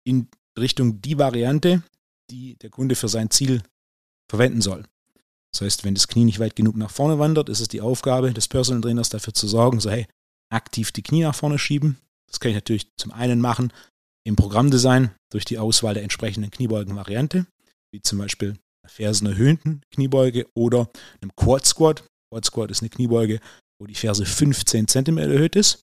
in 0.05 0.29
Richtung 0.57 1.01
die 1.01 1.17
Variante, 1.17 1.83
die 2.31 2.55
der 2.55 2.69
Kunde 2.69 2.95
für 2.95 3.09
sein 3.09 3.29
Ziel 3.29 3.61
verwenden 4.29 4.61
soll. 4.61 4.85
Das 5.51 5.61
heißt, 5.61 5.83
wenn 5.83 5.95
das 5.95 6.07
Knie 6.07 6.25
nicht 6.25 6.39
weit 6.39 6.55
genug 6.55 6.75
nach 6.75 6.91
vorne 6.91 7.19
wandert, 7.19 7.49
ist 7.49 7.59
es 7.59 7.67
die 7.67 7.81
Aufgabe 7.81 8.33
des 8.33 8.47
Personal 8.47 8.81
Trainers 8.81 9.09
dafür 9.09 9.33
zu 9.33 9.47
sorgen, 9.47 9.79
so 9.79 9.89
hey, 9.89 10.07
aktiv 10.49 10.91
die 10.91 11.03
Knie 11.03 11.23
nach 11.23 11.35
vorne 11.35 11.59
schieben. 11.59 11.99
Das 12.27 12.39
kann 12.39 12.51
ich 12.51 12.55
natürlich 12.55 12.87
zum 12.97 13.11
einen 13.11 13.41
machen 13.41 13.73
im 14.23 14.35
Programmdesign 14.35 15.11
durch 15.31 15.45
die 15.45 15.57
Auswahl 15.57 15.95
der 15.95 16.03
entsprechenden 16.03 16.51
Kniebeugen-Variante, 16.51 17.47
wie 17.91 18.01
zum 18.01 18.19
Beispiel 18.19 18.55
einer 18.89 18.95
fersenerhöhten 18.95 19.83
Kniebeuge 19.93 20.47
oder 20.55 20.89
einem 21.21 21.35
Quad 21.35 21.65
Squat. 21.65 22.03
Quad 22.31 22.45
Squat 22.45 22.71
ist 22.71 22.81
eine 22.81 22.89
Kniebeuge, 22.89 23.39
wo 23.79 23.87
die 23.87 23.95
Ferse 23.95 24.25
15 24.25 24.87
cm 24.87 25.17
erhöht 25.17 25.55
ist. 25.55 25.81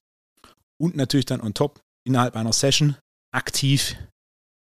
Und 0.79 0.95
natürlich 0.95 1.25
dann 1.25 1.41
on 1.41 1.53
top 1.53 1.81
innerhalb 2.05 2.35
einer 2.35 2.53
Session 2.53 2.97
aktiv 3.33 3.97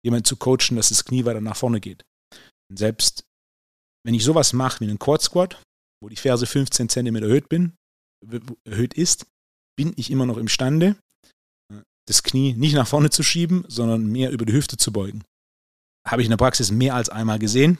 jemand 0.04 0.26
zu 0.26 0.36
coachen, 0.36 0.76
dass 0.76 0.90
das 0.90 1.04
Knie 1.04 1.24
weiter 1.24 1.40
nach 1.40 1.56
vorne 1.56 1.80
geht. 1.80 2.02
Und 2.70 2.78
selbst 2.78 3.24
wenn 4.04 4.14
ich 4.14 4.24
sowas 4.24 4.52
mache 4.52 4.80
wie 4.80 4.84
einen 4.84 4.98
Quad 4.98 5.22
Squat, 5.22 5.60
wo 6.02 6.08
die 6.08 6.16
Ferse 6.16 6.46
15 6.46 6.88
cm 6.88 7.16
erhöht, 7.16 7.48
bin, 7.48 7.74
erhöht 8.64 8.94
ist, 8.94 9.26
bin 9.76 9.92
ich 9.96 10.10
immer 10.10 10.26
noch 10.26 10.36
imstande, 10.36 10.96
das 12.06 12.22
Knie 12.22 12.52
nicht 12.52 12.74
nach 12.74 12.86
vorne 12.86 13.10
zu 13.10 13.22
schieben, 13.22 13.64
sondern 13.68 14.06
mehr 14.06 14.30
über 14.30 14.44
die 14.44 14.52
Hüfte 14.52 14.76
zu 14.76 14.92
beugen. 14.92 15.24
Habe 16.06 16.20
ich 16.20 16.26
in 16.26 16.30
der 16.30 16.36
Praxis 16.36 16.70
mehr 16.70 16.94
als 16.94 17.08
einmal 17.08 17.38
gesehen. 17.38 17.78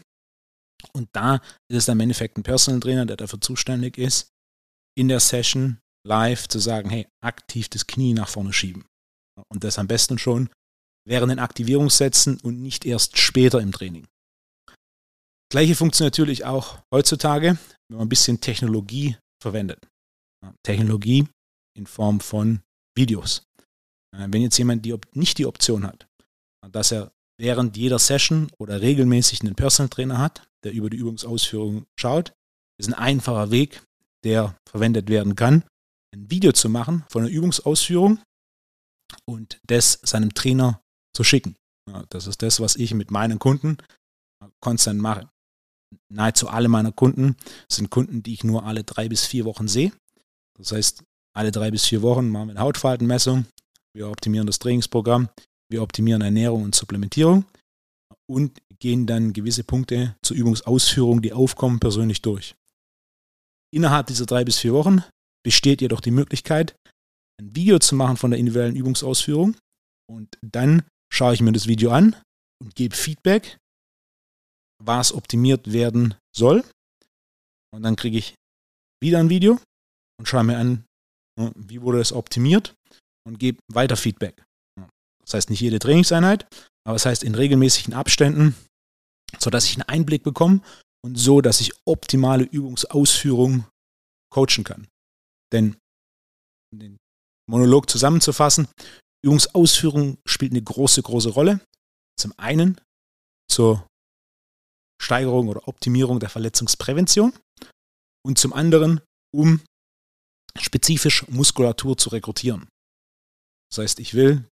Und 0.92 1.08
da 1.12 1.36
ist 1.68 1.78
es 1.78 1.86
dann 1.86 1.96
im 1.96 2.02
Endeffekt 2.02 2.36
ein 2.36 2.42
Personal 2.42 2.80
Trainer, 2.80 3.06
der 3.06 3.16
dafür 3.16 3.40
zuständig 3.40 3.98
ist, 3.98 4.30
in 4.96 5.08
der 5.08 5.20
Session 5.20 5.78
live 6.06 6.48
zu 6.48 6.58
sagen, 6.58 6.90
hey, 6.90 7.08
aktiv 7.22 7.68
das 7.68 7.86
Knie 7.86 8.14
nach 8.14 8.28
vorne 8.28 8.52
schieben. 8.52 8.84
Und 9.49 9.64
das 9.64 9.78
am 9.78 9.88
besten 9.88 10.18
schon 10.18 10.50
während 11.06 11.30
den 11.30 11.38
Aktivierungssätzen 11.38 12.38
und 12.40 12.62
nicht 12.62 12.84
erst 12.84 13.18
später 13.18 13.60
im 13.60 13.73
Training. 13.73 14.06
Gleiche 15.50 15.75
funktioniert 15.75 16.14
natürlich 16.14 16.44
auch 16.44 16.78
heutzutage, 16.92 17.58
wenn 17.88 17.99
man 17.99 18.06
ein 18.06 18.08
bisschen 18.08 18.40
Technologie 18.40 19.16
verwendet. 19.42 19.86
Technologie 20.62 21.28
in 21.76 21.86
Form 21.86 22.20
von 22.20 22.60
Videos. 22.97 23.47
Äh, 24.16 24.28
wenn 24.30 24.42
jetzt 24.42 24.58
jemand 24.58 24.84
die, 24.84 24.97
nicht 25.12 25.38
die 25.38 25.47
Option 25.47 25.86
hat, 25.86 26.06
dass 26.70 26.92
er 26.92 27.12
während 27.38 27.76
jeder 27.76 27.99
Session 27.99 28.50
oder 28.58 28.80
regelmäßig 28.80 29.42
einen 29.42 29.54
Personal 29.54 29.88
Trainer 29.88 30.18
hat, 30.18 30.49
der 30.64 30.72
über 30.72 30.90
die 30.90 30.96
Übungsausführung 30.96 31.86
schaut, 31.98 32.32
ist 32.78 32.88
ein 32.88 32.94
einfacher 32.94 33.50
Weg, 33.50 33.82
der 34.24 34.58
verwendet 34.68 35.08
werden 35.08 35.36
kann, 35.36 35.64
ein 36.14 36.30
Video 36.30 36.52
zu 36.52 36.68
machen 36.68 37.04
von 37.08 37.24
der 37.24 37.32
Übungsausführung 37.32 38.20
und 39.26 39.60
das 39.66 40.00
seinem 40.02 40.34
Trainer 40.34 40.80
zu 41.14 41.24
schicken. 41.24 41.56
Das 42.08 42.26
ist 42.26 42.42
das, 42.42 42.60
was 42.60 42.76
ich 42.76 42.94
mit 42.94 43.10
meinen 43.10 43.38
Kunden 43.38 43.76
konstant 44.60 45.00
mache. 45.00 45.28
Nahezu 46.08 46.48
alle 46.48 46.68
meiner 46.68 46.92
Kunden 46.92 47.36
sind 47.70 47.90
Kunden, 47.90 48.22
die 48.22 48.32
ich 48.32 48.44
nur 48.44 48.64
alle 48.64 48.84
drei 48.84 49.08
bis 49.08 49.26
vier 49.26 49.44
Wochen 49.44 49.68
sehe. 49.68 49.92
Das 50.58 50.72
heißt, 50.72 51.04
alle 51.36 51.52
drei 51.52 51.70
bis 51.70 51.84
vier 51.84 52.02
Wochen 52.02 52.28
machen 52.28 52.48
wir 52.48 52.52
eine 52.52 52.60
Hautfaltenmessung, 52.60 53.46
wir 53.94 54.08
optimieren 54.08 54.46
das 54.46 54.58
Trainingsprogramm, 54.58 55.28
wir 55.70 55.82
optimieren 55.82 56.22
Ernährung 56.22 56.62
und 56.62 56.74
Supplementierung. 56.74 57.44
Und 58.26 58.58
gehen 58.84 59.06
dann 59.06 59.32
gewisse 59.32 59.64
Punkte 59.64 60.14
zur 60.23 60.36
Übungsausführung, 60.36 61.23
die 61.23 61.32
aufkommen, 61.32 61.80
persönlich 61.80 62.20
durch. 62.20 62.54
Innerhalb 63.73 64.08
dieser 64.08 64.26
drei 64.26 64.44
bis 64.44 64.58
vier 64.58 64.75
Wochen 64.75 65.02
besteht 65.42 65.80
jedoch 65.80 66.02
die 66.02 66.10
Möglichkeit, 66.10 66.76
ein 67.40 67.56
Video 67.56 67.78
zu 67.78 67.94
machen 67.94 68.18
von 68.18 68.30
der 68.30 68.38
individuellen 68.38 68.76
Übungsausführung 68.76 69.56
und 70.06 70.36
dann 70.42 70.82
schaue 71.10 71.32
ich 71.32 71.40
mir 71.40 71.52
das 71.52 71.66
Video 71.66 71.92
an 71.92 72.14
und 72.62 72.75
gebe 72.75 72.94
Feedback 72.94 73.56
was 74.82 75.14
optimiert 75.14 75.73
werden 75.73 76.14
soll. 76.36 76.62
Und 77.75 77.84
dann 77.84 77.97
kriege 77.97 78.18
ich 78.18 78.34
wieder 79.02 79.18
ein 79.18 79.30
Video 79.30 79.58
und 80.18 80.28
schaue 80.28 80.44
mir 80.44 80.58
an, 80.58 80.84
ne, 81.40 81.52
wie 81.56 81.80
wurde 81.80 82.00
es 82.00 82.12
optimiert 82.12 82.75
und 83.26 83.38
gebe 83.38 83.60
weiter 83.73 83.97
Feedback. 83.97 84.44
Das 85.25 85.32
heißt 85.32 85.49
nicht 85.49 85.60
jede 85.60 85.78
Trainingseinheit, 85.78 86.47
aber 86.86 86.97
das 86.97 87.06
heißt 87.06 87.25
in 87.25 87.34
regelmäßigen 87.34 87.94
Abständen, 87.94 88.54
sodass 89.40 89.66
ich 89.66 89.76
einen 89.76 89.88
Einblick 89.88 90.23
bekomme 90.23 90.60
und 91.04 91.16
so, 91.16 91.40
dass 91.40 91.60
ich 91.60 91.73
optimale 91.86 92.44
Übungsausführung 92.44 93.66
coachen 94.32 94.64
kann. 94.64 94.88
Denn 95.52 95.76
den 96.75 96.97
Monolog 97.49 97.88
zusammenzufassen, 97.88 98.68
Übungsausführung 99.25 100.18
spielt 100.26 100.52
eine 100.52 100.62
große, 100.62 101.02
große 101.02 101.30
Rolle. 101.30 101.60
Zum 102.18 102.32
einen 102.36 102.80
zur 103.50 103.86
Steigerung 105.02 105.49
oder 105.49 105.68
Optimierung 105.68 106.20
der 106.20 106.30
Verletzungsprävention 106.30 107.32
und 108.25 108.38
zum 108.38 108.52
anderen, 108.52 109.00
um 109.34 109.60
spezifisch 110.58 111.26
Muskulatur 111.28 111.97
zu 111.97 112.10
rekrutieren. 112.10 112.68
Das 113.70 113.78
heißt, 113.78 114.00
ich 114.00 114.14
will 114.14 114.49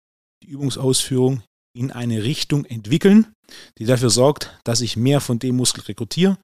die 0.43 0.49
Übungsausführung 0.49 1.43
in 1.79 1.93
eine 1.93 2.25
Richtung 2.25 2.65
entwickeln, 2.65 3.33
die 3.79 3.85
dafür 3.85 4.11
sorgt, 4.11 4.59
dass 4.65 4.81
ich 4.81 4.97
mehr 4.97 5.21
von 5.21 5.39
dem 5.39 5.57
Muskel 5.57 5.85
rekrutiere, 5.85 6.37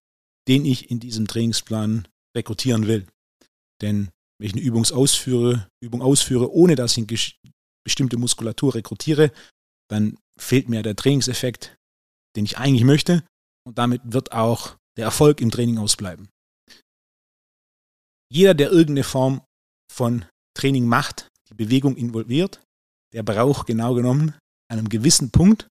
den 0.46 0.64
ich 0.64 0.90
in 0.90 1.00
diesem 1.00 1.26
Trainingsplan 1.26 2.06
rekrutieren 2.36 2.86
will. 2.86 3.06
Denn 3.82 4.10
wenn 4.38 4.46
ich 4.46 4.52
eine 4.52 4.62
Übung 4.62 4.84
ausführe, 4.84 5.68
Übung 5.82 6.02
ausführe, 6.02 6.52
ohne 6.52 6.76
dass 6.76 6.96
ich 6.96 7.08
eine 7.08 7.52
bestimmte 7.84 8.16
Muskulatur 8.16 8.76
rekrutiere, 8.76 9.32
dann 9.90 10.16
fehlt 10.38 10.68
mir 10.68 10.82
der 10.82 10.96
Trainingseffekt, 10.96 11.76
den 12.36 12.44
ich 12.44 12.58
eigentlich 12.58 12.84
möchte 12.84 13.24
und 13.66 13.78
damit 13.78 14.02
wird 14.04 14.32
auch 14.32 14.76
der 14.96 15.06
Erfolg 15.06 15.40
im 15.40 15.50
Training 15.50 15.78
ausbleiben. 15.78 16.28
Jeder, 18.30 18.54
der 18.54 18.70
irgendeine 18.70 19.04
Form 19.04 19.42
von 19.92 20.24
Training 20.56 20.86
macht, 20.86 21.28
die 21.48 21.54
Bewegung 21.54 21.96
involviert, 21.96 22.60
der 23.12 23.22
braucht 23.22 23.66
genau 23.66 23.94
genommen 23.94 24.34
einem 24.70 24.88
gewissen 24.88 25.30
Punkt 25.30 25.68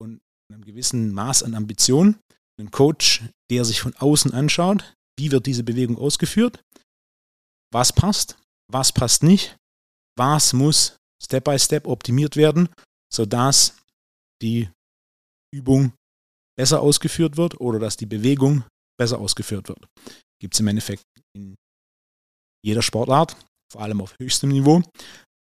und 0.00 0.20
einem 0.52 0.64
gewissen 0.64 1.12
Maß 1.12 1.42
an 1.42 1.54
Ambition 1.54 2.18
einen 2.58 2.70
Coach, 2.70 3.24
der 3.50 3.64
sich 3.64 3.80
von 3.80 3.94
außen 3.96 4.32
anschaut, 4.32 4.94
wie 5.18 5.30
wird 5.30 5.46
diese 5.46 5.64
Bewegung 5.64 5.98
ausgeführt, 5.98 6.62
was 7.72 7.92
passt, 7.92 8.38
was 8.70 8.92
passt 8.92 9.22
nicht, 9.22 9.56
was 10.16 10.52
muss 10.52 10.96
Step 11.22 11.44
by 11.44 11.58
Step 11.58 11.86
optimiert 11.86 12.36
werden, 12.36 12.68
sodass 13.12 13.76
die 14.42 14.68
Übung 15.52 15.92
besser 16.56 16.80
ausgeführt 16.80 17.36
wird 17.36 17.60
oder 17.60 17.78
dass 17.78 17.96
die 17.96 18.06
Bewegung 18.06 18.64
besser 18.98 19.18
ausgeführt 19.18 19.68
wird. 19.68 19.86
Gibt 20.40 20.54
es 20.54 20.60
im 20.60 20.68
Endeffekt 20.68 21.02
in 21.36 21.56
jeder 22.64 22.82
Sportart, 22.82 23.36
vor 23.72 23.82
allem 23.82 24.00
auf 24.00 24.14
höchstem 24.20 24.50
Niveau, 24.50 24.82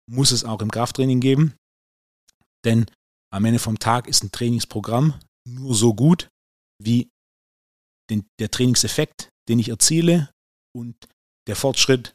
muss 0.09 0.31
es 0.31 0.43
auch 0.43 0.61
im 0.61 0.71
Krafttraining 0.71 1.19
geben. 1.19 1.53
Denn 2.65 2.85
am 3.33 3.45
Ende 3.45 3.59
vom 3.59 3.79
Tag 3.79 4.07
ist 4.07 4.23
ein 4.23 4.31
Trainingsprogramm 4.31 5.19
nur 5.47 5.75
so 5.75 5.93
gut 5.93 6.29
wie 6.81 7.09
den, 8.09 8.25
der 8.39 8.49
Trainingseffekt, 8.51 9.29
den 9.49 9.59
ich 9.59 9.69
erziele 9.69 10.31
und 10.75 10.95
der 11.47 11.55
Fortschritt, 11.55 12.13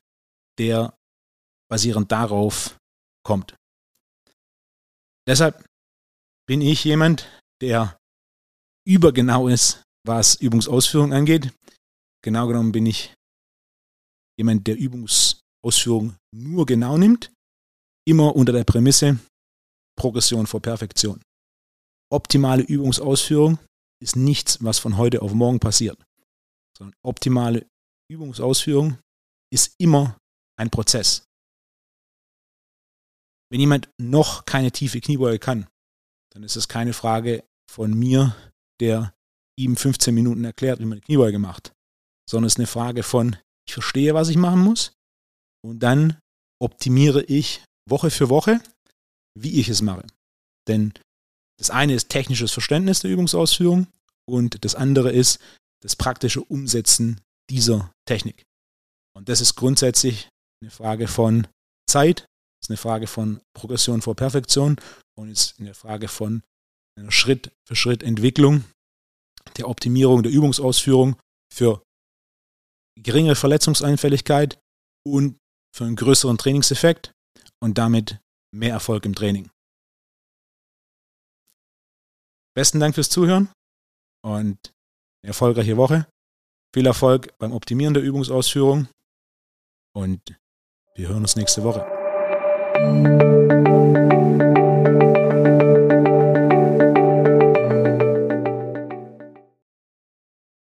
der 0.59 0.97
basierend 1.71 2.11
darauf 2.13 2.79
kommt. 3.25 3.57
Deshalb 5.27 5.65
bin 6.47 6.63
ich 6.63 6.85
jemand, 6.85 7.29
der 7.61 7.99
übergenau 8.87 9.49
ist, 9.49 9.83
was 10.07 10.37
Übungsausführung 10.37 11.13
angeht. 11.13 11.53
Genau 12.25 12.47
genommen 12.47 12.73
bin 12.73 12.87
ich 12.87 13.13
jemand, 14.39 14.67
der 14.67 14.79
Übungsausführung 14.79 16.17
nur 16.35 16.65
genau 16.65 16.97
nimmt, 16.97 17.31
immer 18.07 18.35
unter 18.35 18.53
der 18.53 18.65
Prämisse 18.65 19.19
Progression 19.99 20.47
vor 20.47 20.63
Perfektion. 20.63 21.21
Optimale 22.11 22.63
Übungsausführung 22.63 23.59
ist 24.03 24.17
nichts, 24.17 24.63
was 24.65 24.79
von 24.79 24.97
heute 24.97 25.21
auf 25.21 25.35
morgen 25.35 25.61
passiert, 25.61 26.03
sondern 26.77 26.95
optimale 27.05 27.67
Übungsausführung 28.11 28.99
ist 29.53 29.75
immer 29.79 30.17
ein 30.59 30.71
Prozess. 30.71 31.25
Wenn 33.51 33.61
jemand 33.61 33.91
noch 34.01 34.45
keine 34.47 34.73
tiefe 34.73 35.01
Kniebeuge 35.01 35.39
kann, 35.39 35.69
dann 36.33 36.43
ist 36.43 36.57
es 36.57 36.69
keine 36.69 36.93
Frage 36.93 37.45
von 37.71 37.93
mir, 37.93 38.37
der 38.81 39.15
ihm 39.59 39.77
15 39.77 40.15
Minuten 40.15 40.45
erklärt, 40.45 40.79
wie 40.81 40.85
man 40.85 40.99
eine 40.99 41.03
Kniebeuge 41.03 41.39
macht, 41.39 41.73
sondern 42.29 42.47
es 42.47 42.55
ist 42.55 42.59
eine 42.59 42.67
Frage 42.67 43.03
von, 43.03 43.37
ich 43.67 43.75
verstehe, 43.75 44.15
was 44.15 44.29
ich 44.29 44.37
machen 44.37 44.61
muss 44.61 44.93
und 45.65 45.81
dann 45.81 46.19
optimiere 46.63 47.23
ich 47.25 47.65
Woche 47.89 48.11
für 48.11 48.29
Woche, 48.29 48.61
wie 49.43 49.61
ich 49.61 49.69
es 49.69 49.83
mache. 49.83 50.07
Denn 50.67 50.93
das 51.59 51.71
eine 51.71 51.95
ist 51.95 52.09
technisches 52.09 52.53
Verständnis 52.53 53.01
der 53.01 53.11
Übungsausführung 53.11 53.87
und 54.29 54.65
das 54.65 54.75
andere 54.75 55.13
ist 55.13 55.41
das 55.83 55.97
praktische 55.97 56.43
Umsetzen 56.43 57.21
dieser 57.51 57.93
Technik. 58.07 58.45
Und 59.17 59.29
das 59.29 59.41
ist 59.41 59.55
grundsätzlich 59.55 60.29
eine 60.63 60.71
Frage 60.71 61.09
von 61.09 61.47
Zeit, 61.89 62.27
ist 62.63 62.71
eine 62.71 62.77
Frage 62.77 63.07
von 63.07 63.41
Progression 63.55 64.03
vor 64.03 64.15
Perfektion 64.15 64.77
und 65.17 65.31
ist 65.31 65.59
eine 65.59 65.75
Frage 65.75 66.09
von 66.09 66.43
einer 66.97 67.13
Schritt 67.13 67.53
für 67.67 67.77
Schritt 67.77 68.03
Entwicklung 68.03 68.65
der 69.57 69.69
Optimierung 69.69 70.23
der 70.23 70.33
Übungsausführung 70.33 71.17
für 71.53 71.83
geringere 73.01 73.37
Verletzungseinfälligkeit 73.37 74.59
und 75.07 75.39
für 75.75 75.85
einen 75.85 75.97
größeren 75.97 76.39
Trainingseffekt 76.39 77.13
und 77.61 77.79
damit 77.79 78.19
mehr 78.53 78.73
Erfolg 78.73 79.05
im 79.05 79.15
Training. 79.15 79.51
Besten 82.55 82.81
Dank 82.81 82.95
fürs 82.95 83.11
Zuhören 83.11 83.51
und 84.23 84.75
eine 85.23 85.29
erfolgreiche 85.29 85.77
Woche. 85.77 86.07
Viel 86.75 86.87
Erfolg 86.87 87.37
beim 87.39 87.53
Optimieren 87.53 87.95
der 87.95 88.03
Übungsausführung 88.03 88.89
und 89.95 90.21
wir 90.95 91.09
hören 91.09 91.23
uns 91.23 91.37
nächste 91.37 91.63
Woche. 91.63 91.87